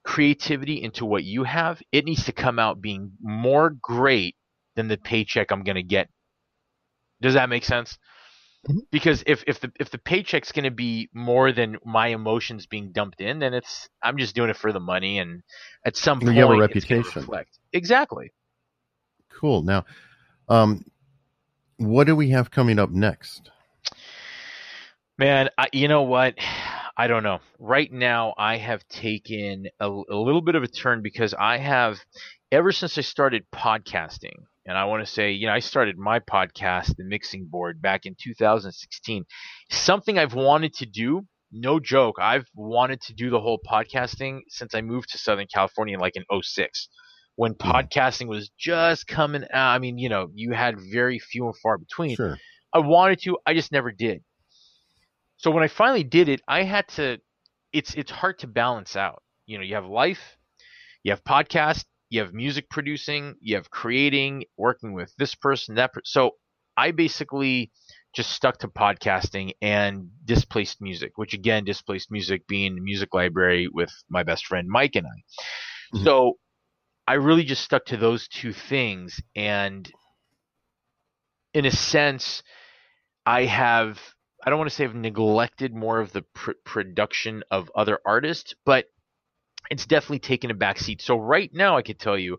[0.03, 4.35] creativity into what you have, it needs to come out being more great
[4.75, 6.09] than the paycheck I'm going to get.
[7.21, 7.97] Does that make sense?
[8.67, 8.81] Mhm.
[8.91, 12.91] Because if, if the if the paycheck's going to be more than my emotions being
[12.91, 15.41] dumped in, then it's I'm just doing it for the money, and
[15.85, 17.29] at some You point have a reputation.
[17.71, 18.31] Exactly.
[19.29, 19.61] Cool.
[19.61, 19.85] Now,
[20.49, 20.83] um,
[21.79, 23.49] what do we have coming up next?
[25.17, 26.35] Man, I, you know what?
[26.97, 27.39] I don't know.
[27.59, 31.97] Right now, I have taken a, a little bit of a turn because I have,
[32.51, 36.19] ever since I started podcasting, and I want to say, you know, I started my
[36.19, 39.23] podcast, The Mixing Board, back in 2016.
[39.69, 42.17] Something I've wanted to do, no joke.
[42.19, 46.25] I've wanted to do the whole podcasting since I moved to Southern California, like in
[46.41, 46.89] 06,
[47.39, 49.73] when podcasting was just coming out.
[49.73, 52.17] I mean, you know, you had very few and far between.
[52.17, 52.37] Sure.
[52.73, 54.23] I wanted to, I just never did.
[55.37, 57.19] So when I finally did it, I had to
[57.71, 59.23] it's it's hard to balance out.
[59.45, 60.37] You know, you have life,
[61.03, 65.93] you have podcast, you have music producing, you have creating, working with this person, that
[65.93, 66.31] per- so
[66.77, 67.71] I basically
[68.15, 73.67] just stuck to podcasting and displaced music, which again displaced music being the music library
[73.71, 75.23] with my best friend Mike and I.
[75.97, 76.03] Mhm.
[76.03, 76.37] So
[77.09, 79.91] I really just stuck to those two things and
[81.55, 82.43] in a sense
[83.25, 83.99] I have
[84.45, 88.53] I don't want to say I've neglected more of the pr- production of other artists,
[88.63, 88.85] but
[89.71, 91.01] it's definitely taken a backseat.
[91.01, 92.37] So right now, I could tell you,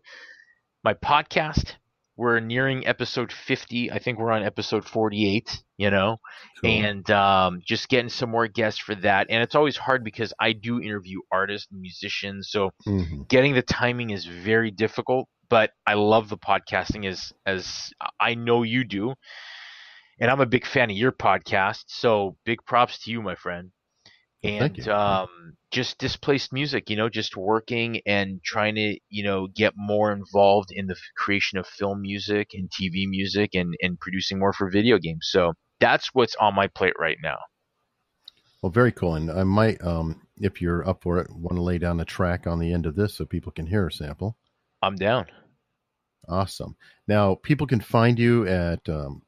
[0.85, 1.73] my podcast.
[2.21, 3.91] We're nearing episode 50.
[3.91, 5.63] I think we're on episode 48.
[5.79, 6.19] You know,
[6.61, 6.71] Cool.
[6.71, 9.29] and um, just getting some more guests for that.
[9.31, 13.27] And it's always hard because I do interview artists and musicians, so Mhm.
[13.29, 15.27] getting the timing is very difficult.
[15.49, 17.91] But I love the podcasting as as
[18.21, 19.15] I know you do,
[20.21, 21.85] and I'm a big fan of your podcast.
[21.89, 23.71] So big props to you, my friend.
[24.43, 25.29] And um,
[25.71, 30.71] just displaced music, you know, just working and trying to, you know, get more involved
[30.73, 34.99] in the creation of film music and TV music and and producing more for video
[34.99, 35.29] games.
[35.31, 37.39] So that's what's on my plate right now.
[38.63, 39.15] Well, very cool.
[39.15, 42.47] And I might, um, if you're up for it, want to lay down a track
[42.47, 44.37] on the end of this so people can hear a sample.
[44.83, 45.27] I'm down.
[46.29, 46.77] Awesome.
[47.09, 49.23] Now, people can find you at um,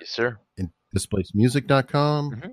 [0.00, 0.38] Yes, sir.
[0.56, 2.30] and displacemusic.com.
[2.30, 2.52] Mhm.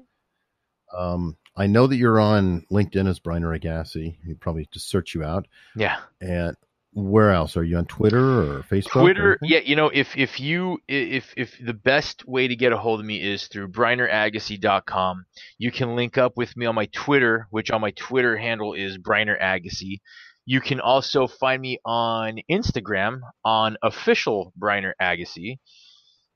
[0.97, 4.15] Um, I know that you're on LinkedIn as Briner Agassi.
[4.25, 5.47] You probably just search you out.
[5.75, 5.97] Yeah.
[6.21, 6.55] And
[6.93, 7.55] where else?
[7.55, 9.01] Are you on Twitter or Facebook?
[9.01, 9.49] Twitter, anything?
[9.49, 12.99] yeah, you know, if if you if if the best way to get a hold
[12.99, 15.25] of me is through brineragassiz.com,
[15.57, 18.97] you can link up with me on my Twitter, which on my Twitter handle is
[18.97, 20.01] Briner Agassi.
[20.45, 25.59] You can also find me on Instagram on official Briner Agassi,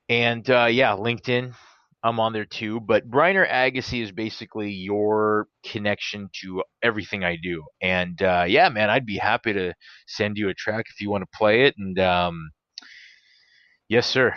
[0.07, 1.53] and uh, yeah, LinkedIn.
[2.05, 7.63] I'm on there too, but Briner Agassi is basically your connection to everything I do.
[7.81, 9.73] And uh, yeah, man, I'd be happy to
[10.05, 11.73] send you a track if you want to play it.
[11.79, 12.51] And um,
[13.89, 14.35] yes, sir.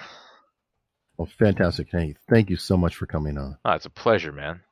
[1.19, 1.89] Well, fantastic.
[1.93, 3.59] Hey, thank you so much for coming on.
[3.67, 4.63] Oh, it's a pleasure, man.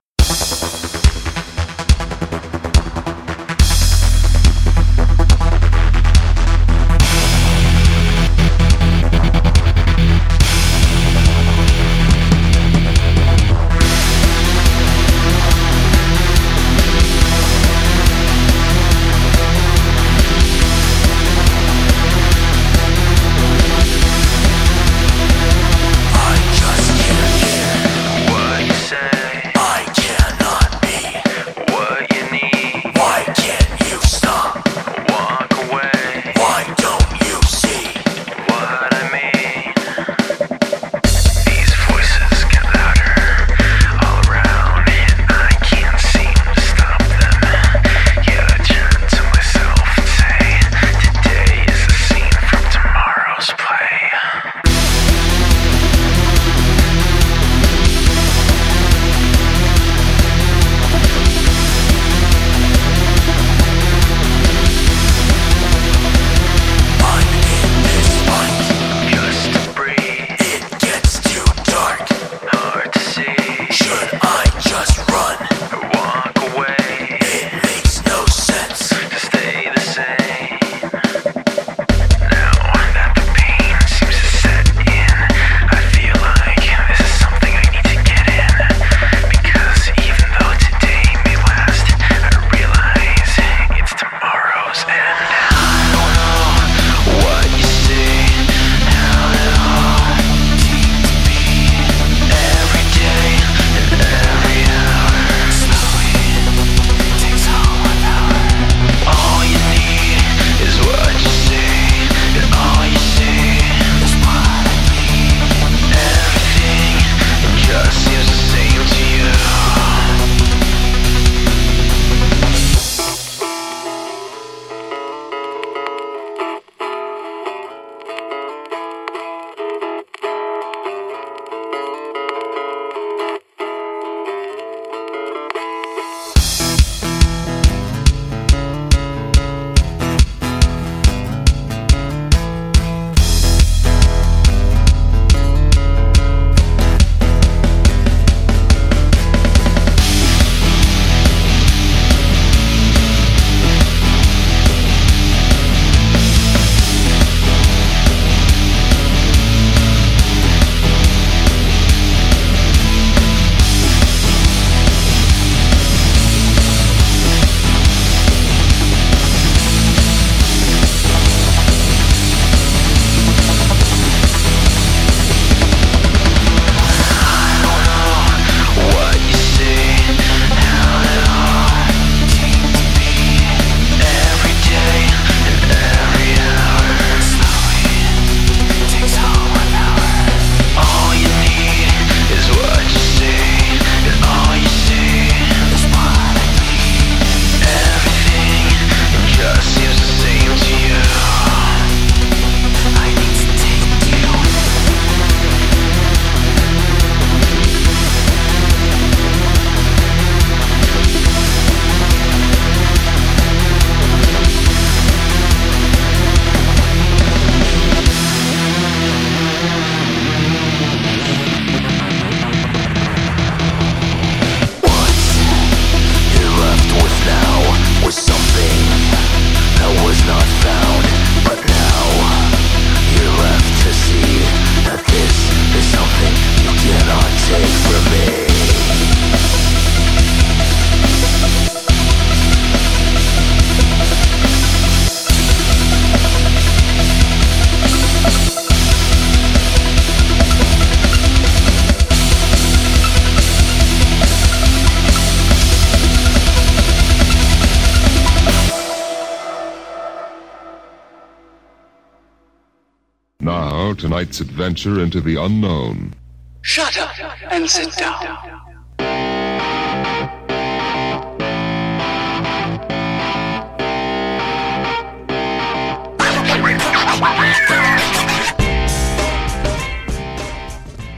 [263.97, 266.15] Tonight's adventure into the unknown.
[266.63, 267.13] Shut up
[267.53, 268.63] and sit down.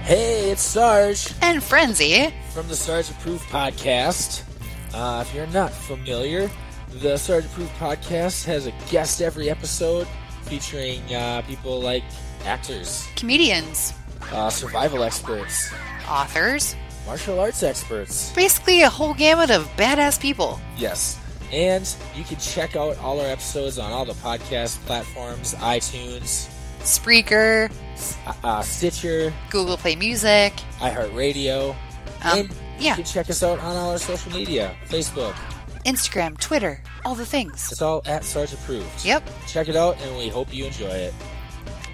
[0.05, 2.33] Hey, it's Sarge And Frenzy.
[2.55, 4.43] from the Sarge Approved Podcast.
[4.95, 6.51] Uh, if you're not familiar,
[7.01, 10.07] the Sarge Approved Podcast has a guest every episode
[10.45, 12.05] featuring uh, people like
[12.45, 13.93] actors, Comedians.
[14.33, 15.73] uh, survival experts,
[16.09, 16.75] Authors.
[17.07, 18.33] martial arts experts.
[18.35, 20.61] Basically a whole gamut of badass people.
[20.77, 21.19] Yes.
[21.53, 26.49] And you can check out all our episodes on all the podcast platforms iTunes,
[26.81, 27.71] Spreaker.
[28.27, 30.53] uh, uh, Stitcher, Google Play Music.
[30.79, 31.71] iHeartRadio.
[32.23, 32.91] Um, and yeah.
[32.91, 35.35] you can check us out on all our social media Facebook.
[35.87, 37.71] Instagram, Twitter, all the things.
[37.73, 39.05] It's all at Sarge Approved.
[39.05, 39.23] Yep.
[39.47, 41.15] Check it out, and we hope you enjoy it.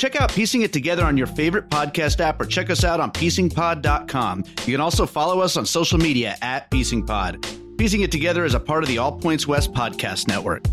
[0.00, 3.10] Check out Piecing It Together on your favorite podcast app or check us out on
[3.10, 4.44] piecingpod.com.
[4.64, 7.76] You can also follow us on social media at piecingpod.
[7.76, 10.64] Piecing It Together is a part of the All Points West podcast network.